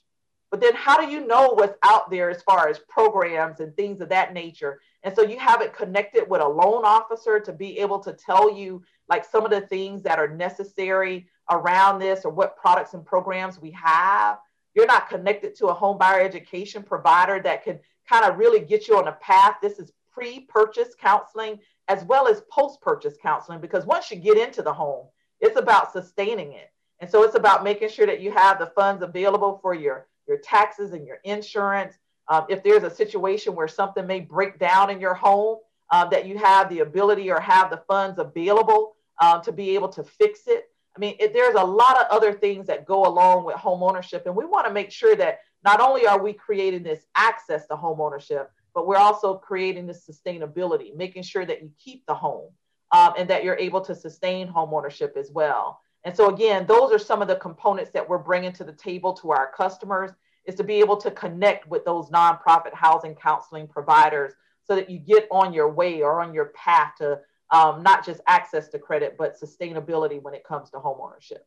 But 0.55 0.61
then 0.61 0.75
how 0.75 0.97
do 0.97 1.11
you 1.11 1.27
know 1.27 1.49
what's 1.49 1.77
out 1.83 2.09
there 2.09 2.29
as 2.29 2.41
far 2.43 2.69
as 2.69 2.79
programs 2.87 3.59
and 3.59 3.75
things 3.75 3.99
of 3.99 4.07
that 4.07 4.33
nature? 4.33 4.79
And 5.03 5.13
so 5.13 5.21
you 5.21 5.37
haven't 5.37 5.73
connected 5.73 6.29
with 6.29 6.39
a 6.39 6.47
loan 6.47 6.85
officer 6.85 7.41
to 7.41 7.51
be 7.51 7.77
able 7.79 7.99
to 7.99 8.13
tell 8.13 8.49
you 8.49 8.81
like 9.09 9.25
some 9.25 9.43
of 9.43 9.51
the 9.51 9.67
things 9.67 10.01
that 10.03 10.17
are 10.17 10.29
necessary 10.29 11.27
around 11.51 11.99
this 11.99 12.23
or 12.23 12.31
what 12.31 12.55
products 12.55 12.93
and 12.93 13.05
programs 13.05 13.59
we 13.59 13.71
have 13.71 14.37
you're 14.75 14.85
not 14.85 15.09
connected 15.09 15.55
to 15.55 15.67
a 15.67 15.73
home 15.73 15.97
buyer 15.97 16.21
education 16.21 16.83
provider 16.83 17.41
that 17.41 17.65
can 17.65 17.77
kind 18.07 18.23
of 18.23 18.37
really 18.37 18.59
get 18.59 18.87
you 18.87 18.97
on 18.97 19.09
a 19.09 19.13
path. 19.13 19.55
This 19.61 19.77
is 19.77 19.91
pre 20.13 20.41
purchase 20.41 20.95
counseling 20.97 21.59
as 21.89 22.05
well 22.05 22.29
as 22.29 22.43
post 22.49 22.79
purchase 22.79 23.15
counseling 23.21 23.59
because 23.59 23.85
once 23.85 24.09
you 24.09 24.17
get 24.17 24.37
into 24.37 24.61
the 24.61 24.73
home, 24.73 25.07
it's 25.41 25.59
about 25.59 25.91
sustaining 25.91 26.53
it. 26.53 26.71
And 26.99 27.09
so 27.09 27.23
it's 27.23 27.35
about 27.35 27.63
making 27.63 27.89
sure 27.89 28.05
that 28.05 28.21
you 28.21 28.31
have 28.31 28.57
the 28.57 28.67
funds 28.67 29.03
available 29.03 29.59
for 29.61 29.73
your, 29.73 30.07
your 30.27 30.37
taxes 30.37 30.91
and 30.91 31.05
your 31.05 31.17
insurance. 31.23 31.97
Um, 32.27 32.45
if 32.49 32.63
there's 32.63 32.83
a 32.83 32.89
situation 32.89 33.55
where 33.55 33.67
something 33.67 34.05
may 34.07 34.19
break 34.19 34.57
down 34.59 34.89
in 34.89 34.99
your 34.99 35.13
home, 35.13 35.59
uh, 35.91 36.05
that 36.05 36.25
you 36.25 36.37
have 36.37 36.69
the 36.69 36.79
ability 36.79 37.29
or 37.29 37.39
have 37.39 37.69
the 37.69 37.81
funds 37.87 38.19
available 38.19 38.95
uh, 39.21 39.39
to 39.41 39.51
be 39.51 39.75
able 39.75 39.89
to 39.89 40.03
fix 40.03 40.41
it. 40.47 40.65
I 40.95 40.99
mean, 40.99 41.15
it, 41.19 41.33
there's 41.33 41.55
a 41.55 41.63
lot 41.63 41.97
of 41.97 42.07
other 42.09 42.33
things 42.33 42.67
that 42.67 42.85
go 42.85 43.05
along 43.05 43.45
with 43.45 43.55
home 43.55 43.83
ownership, 43.83 44.23
and 44.25 44.35
we 44.35 44.45
want 44.45 44.65
to 44.65 44.73
make 44.73 44.91
sure 44.91 45.15
that 45.15 45.39
not 45.63 45.81
only 45.81 46.07
are 46.07 46.21
we 46.21 46.33
creating 46.33 46.83
this 46.83 47.05
access 47.15 47.67
to 47.67 47.75
home 47.75 47.99
ownership, 47.99 48.51
but 48.73 48.87
we're 48.87 48.97
also 48.97 49.35
creating 49.35 49.87
this 49.87 50.07
sustainability, 50.07 50.95
making 50.95 51.23
sure 51.23 51.45
that 51.45 51.61
you 51.61 51.71
keep 51.79 52.05
the 52.05 52.13
home 52.13 52.49
um, 52.91 53.13
and 53.17 53.29
that 53.29 53.43
you're 53.43 53.57
able 53.57 53.81
to 53.81 53.95
sustain 53.95 54.47
home 54.47 54.73
ownership 54.73 55.15
as 55.17 55.31
well. 55.31 55.79
And 56.05 56.15
so, 56.15 56.29
again, 56.29 56.65
those 56.67 56.91
are 56.91 56.99
some 56.99 57.21
of 57.21 57.27
the 57.27 57.35
components 57.35 57.89
that 57.91 58.07
we're 58.07 58.19
bringing 58.19 58.53
to 58.53 58.63
the 58.63 58.71
table 58.71 59.11
to 59.13 59.31
our 59.31 59.51
customers 59.51 60.11
is 60.45 60.53
to 60.55 60.63
be 60.63 60.75
able 60.75 60.97
to 60.97 61.09
connect 61.09 61.67
with 61.67 61.83
those 61.83 62.09
nonprofit 62.09 62.73
housing 62.73 63.15
counseling 63.15 63.67
providers 63.67 64.33
so 64.63 64.75
that 64.75 64.89
you 64.89 64.99
get 64.99 65.27
on 65.31 65.51
your 65.51 65.69
way 65.71 66.03
or 66.03 66.21
on 66.21 66.33
your 66.33 66.53
path 66.55 66.93
to 66.99 67.19
um, 67.51 67.81
not 67.81 68.05
just 68.05 68.21
access 68.27 68.67
to 68.69 68.79
credit, 68.79 69.15
but 69.17 69.39
sustainability 69.39 70.21
when 70.21 70.35
it 70.35 70.43
comes 70.43 70.69
to 70.69 70.77
homeownership. 70.77 71.41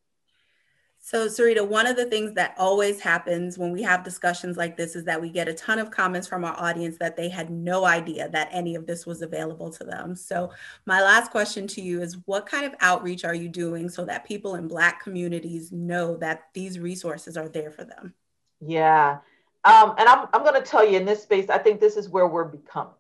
So, 1.11 1.27
Sarita, 1.27 1.66
one 1.66 1.87
of 1.87 1.97
the 1.97 2.05
things 2.05 2.35
that 2.35 2.55
always 2.59 3.01
happens 3.01 3.57
when 3.57 3.73
we 3.73 3.81
have 3.81 4.05
discussions 4.05 4.59
like 4.59 4.77
this 4.77 4.94
is 4.94 5.05
that 5.05 5.18
we 5.18 5.31
get 5.31 5.49
a 5.49 5.55
ton 5.55 5.79
of 5.79 5.90
comments 5.90 6.29
from 6.29 6.44
our 6.44 6.55
audience 6.61 6.99
that 6.99 7.16
they 7.16 7.31
had 7.31 7.49
no 7.49 7.87
idea 7.87 8.29
that 8.29 8.51
any 8.53 8.75
of 8.75 8.87
this 8.87 9.07
was 9.07 9.23
available 9.23 9.71
to 9.71 9.85
them. 9.85 10.14
So, 10.14 10.53
my 10.85 11.01
last 11.01 11.31
question 11.31 11.66
to 11.68 11.81
you 11.81 12.03
is 12.03 12.18
what 12.27 12.44
kind 12.44 12.66
of 12.66 12.75
outreach 12.83 13.25
are 13.25 13.35
you 13.35 13.49
doing 13.49 13.88
so 13.88 14.05
that 14.05 14.27
people 14.27 14.57
in 14.57 14.68
Black 14.68 15.03
communities 15.03 15.73
know 15.73 16.14
that 16.18 16.49
these 16.53 16.79
resources 16.79 17.38
are 17.38 17.49
there 17.49 17.71
for 17.71 17.85
them? 17.85 18.12
Yeah. 18.61 19.21
Um, 19.64 19.94
and 19.97 20.11
I'm, 20.11 20.29
I'm 20.35 20.42
going 20.42 20.62
to 20.62 20.68
tell 20.68 20.87
you 20.87 20.99
in 20.99 21.07
this 21.07 21.23
space, 21.23 21.49
I 21.49 21.57
think 21.57 21.81
this 21.81 21.97
is 21.97 22.11
where 22.11 22.27
we're 22.27 22.44
becoming, 22.44 22.92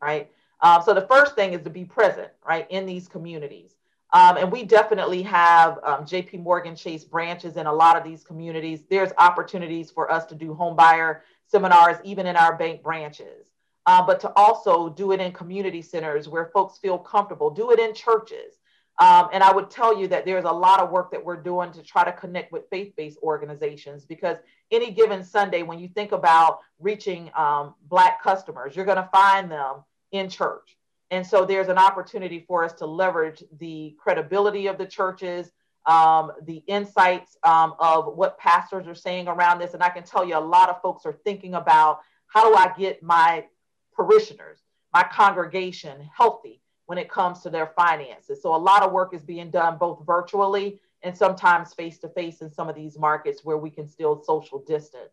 right? 0.00 0.30
Um, 0.60 0.80
so 0.84 0.94
the 0.94 1.08
first 1.08 1.34
thing 1.34 1.54
is 1.54 1.62
to 1.62 1.70
be 1.70 1.84
present, 1.84 2.30
right, 2.46 2.68
in 2.70 2.86
these 2.86 3.08
communities. 3.08 3.74
Um, 4.12 4.36
and 4.36 4.52
we 4.52 4.62
definitely 4.62 5.22
have 5.22 5.78
um, 5.82 6.04
JP 6.04 6.42
Morgan 6.42 6.76
Chase 6.76 7.04
branches 7.04 7.56
in 7.56 7.66
a 7.66 7.72
lot 7.72 7.96
of 7.96 8.04
these 8.04 8.22
communities. 8.22 8.82
There's 8.90 9.10
opportunities 9.16 9.90
for 9.90 10.12
us 10.12 10.26
to 10.26 10.34
do 10.34 10.52
home 10.52 10.76
buyer 10.76 11.24
seminars, 11.46 11.96
even 12.04 12.26
in 12.26 12.36
our 12.36 12.56
bank 12.56 12.82
branches. 12.82 13.48
Uh, 13.86 14.04
but 14.04 14.20
to 14.20 14.32
also 14.36 14.88
do 14.90 15.12
it 15.12 15.20
in 15.20 15.32
community 15.32 15.82
centers 15.82 16.28
where 16.28 16.50
folks 16.52 16.78
feel 16.78 16.98
comfortable, 16.98 17.50
do 17.50 17.72
it 17.72 17.78
in 17.78 17.94
churches. 17.94 18.58
Um, 18.98 19.28
and 19.32 19.42
I 19.42 19.52
would 19.52 19.70
tell 19.70 19.98
you 19.98 20.06
that 20.08 20.24
there's 20.24 20.44
a 20.44 20.52
lot 20.52 20.78
of 20.78 20.90
work 20.90 21.10
that 21.10 21.24
we're 21.24 21.42
doing 21.42 21.72
to 21.72 21.82
try 21.82 22.04
to 22.04 22.12
connect 22.12 22.52
with 22.52 22.68
faith 22.68 22.94
based 22.96 23.18
organizations 23.22 24.04
because 24.04 24.36
any 24.70 24.92
given 24.92 25.24
Sunday, 25.24 25.62
when 25.62 25.78
you 25.78 25.88
think 25.88 26.12
about 26.12 26.60
reaching 26.78 27.30
um, 27.34 27.74
Black 27.88 28.22
customers, 28.22 28.76
you're 28.76 28.84
going 28.84 28.98
to 28.98 29.08
find 29.10 29.50
them 29.50 29.76
in 30.12 30.28
church. 30.28 30.76
And 31.12 31.26
so 31.26 31.44
there's 31.44 31.68
an 31.68 31.76
opportunity 31.76 32.42
for 32.48 32.64
us 32.64 32.72
to 32.72 32.86
leverage 32.86 33.44
the 33.58 33.94
credibility 33.98 34.66
of 34.66 34.78
the 34.78 34.86
churches, 34.86 35.52
um, 35.84 36.32
the 36.46 36.62
insights 36.66 37.36
um, 37.44 37.74
of 37.78 38.16
what 38.16 38.38
pastors 38.38 38.86
are 38.88 38.94
saying 38.94 39.28
around 39.28 39.58
this. 39.58 39.74
And 39.74 39.82
I 39.82 39.90
can 39.90 40.04
tell 40.04 40.26
you 40.26 40.38
a 40.38 40.40
lot 40.40 40.70
of 40.70 40.80
folks 40.80 41.04
are 41.04 41.12
thinking 41.12 41.52
about 41.52 42.00
how 42.28 42.48
do 42.48 42.56
I 42.56 42.72
get 42.78 43.02
my 43.02 43.44
parishioners, 43.94 44.60
my 44.94 45.02
congregation 45.02 46.08
healthy 46.16 46.62
when 46.86 46.96
it 46.96 47.10
comes 47.10 47.40
to 47.40 47.50
their 47.50 47.66
finances. 47.76 48.40
So 48.40 48.54
a 48.54 48.56
lot 48.56 48.82
of 48.82 48.90
work 48.90 49.12
is 49.12 49.22
being 49.22 49.50
done 49.50 49.76
both 49.76 50.06
virtually 50.06 50.80
and 51.02 51.14
sometimes 51.14 51.74
face 51.74 51.98
to 51.98 52.08
face 52.08 52.40
in 52.40 52.50
some 52.50 52.70
of 52.70 52.74
these 52.74 52.98
markets 52.98 53.44
where 53.44 53.58
we 53.58 53.68
can 53.68 53.86
still 53.86 54.22
social 54.24 54.60
distance. 54.60 55.12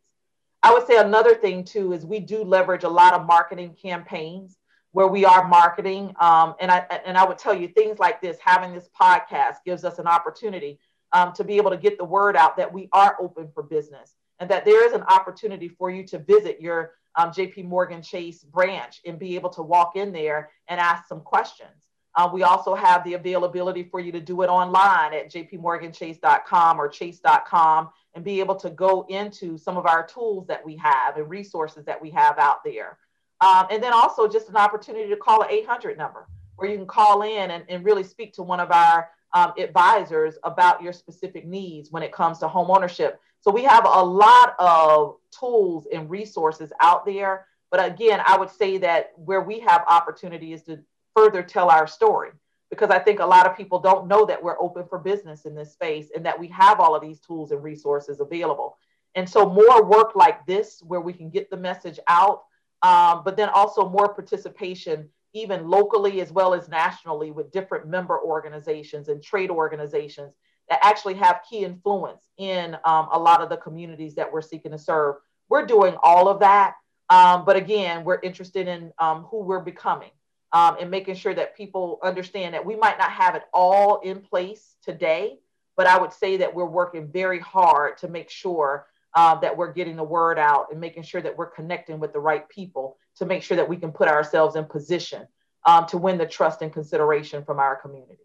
I 0.64 0.72
would 0.72 0.88
say 0.88 0.96
another 0.96 1.36
thing 1.36 1.66
too 1.66 1.92
is 1.92 2.06
we 2.06 2.22
do 2.22 2.42
leverage 2.46 2.86
a 2.86 2.90
lot 2.90 3.14
of 3.14 3.28
marketing 3.28 3.76
campaigns 3.82 4.56
where 4.92 5.08
we 5.08 5.26
are 5.26 5.48
marketing. 5.48 6.14
Um, 6.20 6.56
and 6.60 6.72
I 6.72 6.80
and 7.06 7.18
I 7.18 7.26
would 7.26 7.38
tell 7.38 7.54
you 7.54 7.68
things 7.68 8.00
like 8.00 8.22
this, 8.22 8.38
having 8.44 8.74
this 8.74 8.90
podcast 9.00 9.58
gives 9.66 9.84
us 9.84 10.00
an 10.00 10.08
opportunity 10.08 10.80
um, 11.12 11.34
to 11.34 11.44
be 11.44 11.58
able 11.58 11.72
to 11.72 11.78
get 11.78 11.98
the 11.98 12.06
word 12.06 12.36
out 12.36 12.58
that 12.58 12.72
we 12.72 12.90
are 12.94 13.18
open 13.20 13.50
for 13.54 13.64
business 13.64 14.16
and 14.40 14.50
that 14.50 14.66
there 14.66 14.86
is 14.86 14.94
an 14.94 15.04
opportunity 15.04 15.68
for 15.68 15.90
you 15.90 16.06
to 16.08 16.20
visit 16.20 16.62
your 16.62 16.94
um, 17.16 17.32
JP 17.32 17.66
Morgan 17.66 18.02
Chase 18.02 18.44
branch 18.44 19.02
and 19.06 19.20
be 19.20 19.36
able 19.36 19.50
to 19.52 19.62
walk 19.62 19.96
in 19.96 20.12
there 20.12 20.52
and 20.68 20.80
ask 20.80 21.08
some 21.08 21.22
questions. 21.22 21.90
Uh, 22.16 22.30
we 22.32 22.44
also 22.44 22.74
have 22.76 23.04
the 23.04 23.14
availability 23.14 23.84
for 23.84 24.00
you 24.00 24.12
to 24.12 24.20
do 24.20 24.42
it 24.42 24.48
online 24.48 25.14
at 25.14 25.32
jpmorganchase.com 25.32 26.80
or 26.80 26.88
chase.com 26.88 27.90
and 28.16 28.24
be 28.24 28.40
able 28.40 28.56
to 28.56 28.70
go 28.70 29.06
into 29.10 29.58
some 29.58 29.78
of 29.78 29.86
our 29.86 30.06
tools 30.06 30.48
that 30.48 30.66
we 30.66 30.76
have 30.76 31.18
and 31.18 31.30
resources 31.30 31.86
that 31.86 32.02
we 32.02 32.10
have 32.10 32.38
out 32.40 32.64
there. 32.64 32.98
Um, 33.42 33.68
and 33.72 33.82
then 33.82 33.94
also 33.94 34.28
just 34.28 34.50
an 34.50 34.58
opportunity 34.58 35.10
to 35.10 35.16
call 35.16 35.42
an 35.44 35.50
800 35.50 35.98
number 35.98 36.28
where 36.58 36.70
you 36.70 36.78
can 36.78 36.88
call 36.88 37.22
in 37.22 37.52
and, 37.52 37.64
and 37.70 37.86
really 37.86 38.04
speak 38.04 38.34
to 38.34 38.44
one 38.44 38.60
of 38.60 38.72
our 38.72 39.10
um, 39.34 39.54
advisors 39.58 40.38
about 40.44 40.82
your 40.82 40.92
specific 40.92 41.46
needs 41.46 41.92
when 41.92 42.04
it 42.04 42.12
comes 42.12 42.40
to 42.40 42.48
home 42.48 42.70
ownership. 42.70 43.20
So 43.42 43.52
we 43.52 43.64
have 43.64 43.86
a 43.86 44.04
lot 44.04 44.56
of 44.60 45.16
tools 45.38 45.88
and 45.94 46.10
resources 46.10 46.74
out 46.82 47.06
there. 47.06 47.46
But 47.72 47.86
again, 47.86 48.22
I 48.26 48.38
would 48.38 48.50
say 48.50 48.78
that 48.80 49.12
where 49.16 49.42
we 49.42 49.60
have 49.60 49.84
opportunity 49.88 50.52
is 50.52 50.64
to 50.64 50.80
further 51.16 51.44
tell 51.44 51.70
our 51.70 51.88
story 51.88 52.32
because 52.70 52.90
I 52.90 53.00
think 53.00 53.20
a 53.20 53.26
lot 53.26 53.48
of 53.48 53.56
people 53.56 53.80
don't 53.80 54.08
know 54.08 54.26
that 54.26 54.44
we're 54.44 54.60
open 54.62 54.86
for 54.88 55.00
business 55.00 55.46
in 55.46 55.56
this 55.56 55.74
space 55.74 56.10
and 56.16 56.26
that 56.26 56.40
we 56.40 56.48
have 56.50 56.80
all 56.80 56.96
of 56.96 57.02
these 57.02 57.20
tools 57.20 57.52
and 57.52 57.64
resources 57.64 58.20
available. 58.20 58.78
And 59.16 59.28
so, 59.28 59.50
more 59.50 59.84
work 59.84 60.16
like 60.16 60.46
this, 60.46 60.84
where 60.86 61.02
we 61.02 61.14
can 61.14 61.30
get 61.32 61.50
the 61.50 61.58
message 61.58 62.00
out, 62.08 62.44
um, 62.82 63.22
but 63.26 63.36
then 63.38 63.50
also 63.50 63.90
more 63.90 64.14
participation, 64.14 65.10
even 65.34 65.68
locally 65.68 66.22
as 66.22 66.32
well 66.32 66.54
as 66.54 66.70
nationally, 66.70 67.32
with 67.32 67.52
different 67.52 67.88
member 67.88 68.20
organizations 68.20 69.10
and 69.10 69.24
trade 69.24 69.50
organizations 69.50 70.34
that 70.70 70.80
actually 70.84 71.16
have 71.16 71.42
key 71.50 71.66
influence 71.66 72.30
in 72.38 72.76
um, 72.86 73.10
a 73.12 73.20
lot 73.20 73.42
of 73.42 73.50
the 73.50 73.58
communities 73.58 74.16
that 74.16 74.32
we're 74.32 74.42
seeking 74.42 74.72
to 74.72 74.78
serve. 74.78 75.16
We're 75.50 75.66
doing 75.66 75.96
all 76.04 76.30
of 76.30 76.40
that. 76.40 76.76
Um, 77.10 77.44
but 77.44 77.56
again, 77.56 78.04
we're 78.04 78.20
interested 78.22 78.68
in 78.68 78.94
um, 79.00 79.24
who 79.24 79.40
we're 79.40 79.62
becoming 79.62 80.12
um, 80.54 80.78
and 80.80 80.92
making 80.92 81.16
sure 81.16 81.34
that 81.34 81.58
people 81.58 82.00
understand 82.04 82.54
that 82.54 82.66
we 82.66 82.76
might 82.76 82.98
not 83.00 83.12
have 83.12 83.36
it 83.36 83.44
all 83.54 84.00
in 84.02 84.22
place 84.22 84.76
today, 84.84 85.40
but 85.76 85.88
I 85.88 86.00
would 86.00 86.14
say 86.14 86.38
that 86.38 86.54
we're 86.54 86.66
working 86.66 87.08
very 87.08 87.40
hard 87.40 87.98
to 88.00 88.08
make 88.08 88.30
sure 88.30 88.86
uh, 89.16 89.36
that 89.36 89.56
we're 89.56 89.74
getting 89.74 89.96
the 89.96 90.04
word 90.04 90.38
out 90.38 90.68
and 90.72 90.80
making 90.80 91.04
sure 91.04 91.22
that 91.22 91.36
we're 91.36 91.50
connecting 91.50 92.00
with 92.00 92.14
the 92.14 92.20
right 92.20 92.48
people 92.50 92.98
to 93.16 93.26
make 93.26 93.44
sure 93.44 93.58
that 93.58 93.68
we 93.68 93.78
can 93.78 93.92
put 93.92 94.08
ourselves 94.08 94.56
in 94.56 94.66
position 94.66 95.28
um, 95.66 95.86
to 95.88 95.98
win 95.98 96.18
the 96.18 96.26
trust 96.26 96.62
and 96.62 96.72
consideration 96.72 97.44
from 97.44 97.60
our 97.60 97.76
community. 97.76 98.20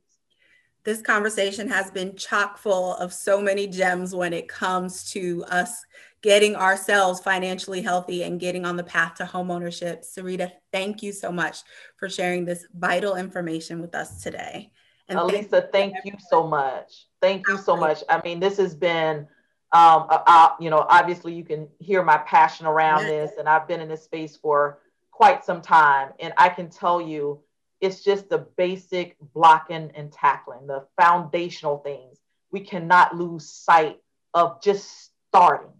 This 0.84 1.00
conversation 1.00 1.68
has 1.68 1.90
been 1.90 2.14
chock 2.14 2.58
full 2.58 2.94
of 2.96 3.12
so 3.12 3.40
many 3.40 3.66
gems 3.66 4.14
when 4.14 4.34
it 4.34 4.48
comes 4.48 5.10
to 5.12 5.42
us 5.48 5.82
getting 6.20 6.56
ourselves 6.56 7.20
financially 7.20 7.80
healthy 7.80 8.22
and 8.22 8.38
getting 8.38 8.66
on 8.66 8.76
the 8.76 8.84
path 8.84 9.14
to 9.14 9.24
homeownership. 9.24 10.04
Sarita, 10.06 10.52
thank 10.72 11.02
you 11.02 11.12
so 11.12 11.32
much 11.32 11.58
for 11.96 12.10
sharing 12.10 12.44
this 12.44 12.66
vital 12.74 13.16
information 13.16 13.80
with 13.80 13.94
us 13.94 14.22
today. 14.22 14.70
And 15.08 15.18
Alisa, 15.18 15.70
thank 15.72 15.94
you 16.04 16.14
so 16.30 16.46
much. 16.46 17.06
Thank 17.20 17.48
you 17.48 17.58
so 17.58 17.76
much. 17.76 18.02
I 18.08 18.20
mean, 18.22 18.40
this 18.40 18.58
has 18.58 18.74
been, 18.74 19.26
um, 19.74 20.06
uh, 20.08 20.50
you 20.60 20.70
know, 20.70 20.87
obviously 20.88 21.34
you 21.34 21.42
can 21.42 21.68
hear 21.80 22.02
my 22.04 22.18
passion 22.18 22.64
around 22.64 23.06
this, 23.06 23.32
and 23.38 23.48
I've 23.48 23.66
been 23.66 23.80
in 23.80 23.88
this 23.88 24.04
space 24.04 24.37
for 24.37 24.78
quite 25.10 25.44
some 25.44 25.60
time. 25.60 26.12
And 26.20 26.32
I 26.37 26.48
can 26.48 26.70
tell 26.70 27.00
you, 27.00 27.40
it's 27.80 28.04
just 28.04 28.28
the 28.28 28.46
basic 28.56 29.16
blocking 29.34 29.90
and 29.96 30.12
tackling, 30.12 30.68
the 30.68 30.87
foundational 30.98 31.78
things. 31.78 32.18
We 32.52 32.60
cannot 32.60 33.16
lose 33.16 33.50
sight 33.50 34.00
of 34.32 34.62
just 34.62 35.10
starting, 35.28 35.72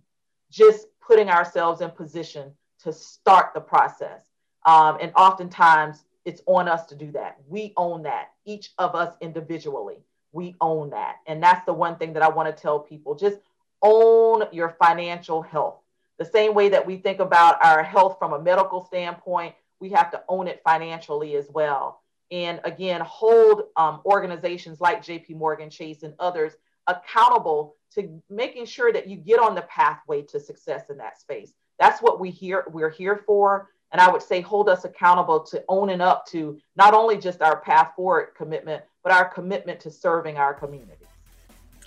just 0.51 0.89
putting 1.01 1.31
ourselves 1.31 1.81
in 1.81 1.91
position 1.93 2.53
to 2.83 2.93
start 2.93 3.55
the 3.55 3.61
process. 3.61 4.23
Um, 4.67 4.99
and 5.01 5.13
oftentimes 5.15 6.03
it's 6.25 6.43
on 6.47 6.69
us 6.69 6.85
to 6.87 6.97
do 6.97 7.13
that. 7.13 7.37
We 7.47 7.73
own 7.77 8.03
that, 8.03 8.33
each 8.45 8.73
of 8.79 8.97
us 8.97 9.15
individually. 9.21 9.99
We 10.33 10.57
own 10.61 10.91
that. 10.91 11.19
And 11.29 11.41
that's 11.41 11.65
the 11.65 11.73
one 11.73 11.97
thing 11.97 12.13
that 12.15 12.25
I 12.25 12.29
want 12.29 12.55
to 12.55 12.61
tell 12.61 12.81
people 12.81 13.15
just 13.15 13.39
own 13.85 14.45
your 14.51 14.77
financial 14.83 15.43
health. 15.43 15.77
The 16.19 16.25
same 16.25 16.55
way 16.55 16.69
that 16.71 16.85
we 16.85 16.97
think 16.97 17.21
about 17.21 17.65
our 17.65 17.83
health 17.83 18.17
from 18.19 18.33
a 18.33 18.43
medical 18.43 18.85
standpoint, 18.85 19.55
we 19.81 19.91
have 19.91 20.11
to 20.13 20.23
own 20.29 20.49
it 20.49 20.63
financially 20.65 21.37
as 21.37 21.47
well. 21.51 22.01
And 22.31 22.61
again, 22.65 23.01
hold 23.03 23.65
um, 23.77 24.01
organizations 24.07 24.81
like 24.81 25.05
JP 25.05 25.37
Morgan 25.37 25.71
Chase 25.71 26.03
and 26.03 26.15
others 26.19 26.55
accountable 26.87 27.77
to 27.95 28.21
making 28.29 28.67
sure 28.67 28.93
that 28.93 29.07
you 29.07 29.17
get 29.17 29.39
on 29.39 29.55
the 29.55 29.63
pathway 29.63 30.23
to 30.23 30.41
success 30.41 30.91
in 30.91 30.97
that 30.99 31.21
space. 31.21 31.53
That's 31.79 32.01
what 32.01 32.21
we 32.21 32.31
here 32.31 32.65
we're 32.69 32.91
here 32.91 33.23
for. 33.27 33.71
And 33.93 34.01
I 34.01 34.11
would 34.11 34.23
say 34.23 34.41
hold 34.41 34.69
us 34.69 34.85
accountable 34.85 35.41
to 35.45 35.63
owning 35.69 36.01
up 36.01 36.27
to 36.29 36.59
not 36.77 36.95
only 36.95 37.17
just 37.17 37.43
our 37.43 37.61
path 37.61 37.93
forward 37.95 38.31
commitment, 38.37 38.83
but 39.05 39.13
our 39.13 39.29
commitment 39.29 39.79
to 39.81 39.91
serving 39.91 40.37
our 40.37 40.55
communities. 40.55 41.07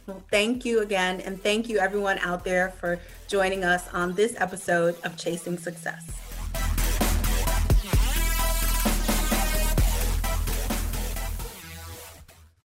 Well, 0.07 0.23
thank 0.31 0.63
you 0.63 0.79
again. 0.79 1.19
And 1.19 1.41
thank 1.41 1.67
you 1.67 1.79
everyone 1.79 2.17
out 2.19 2.45
there 2.45 2.69
for 2.69 2.97
joining 3.27 3.65
us 3.65 3.89
on 3.93 4.13
this 4.13 4.35
episode 4.39 4.95
of 5.03 5.17
Chasing 5.17 5.57
Success. 5.57 6.26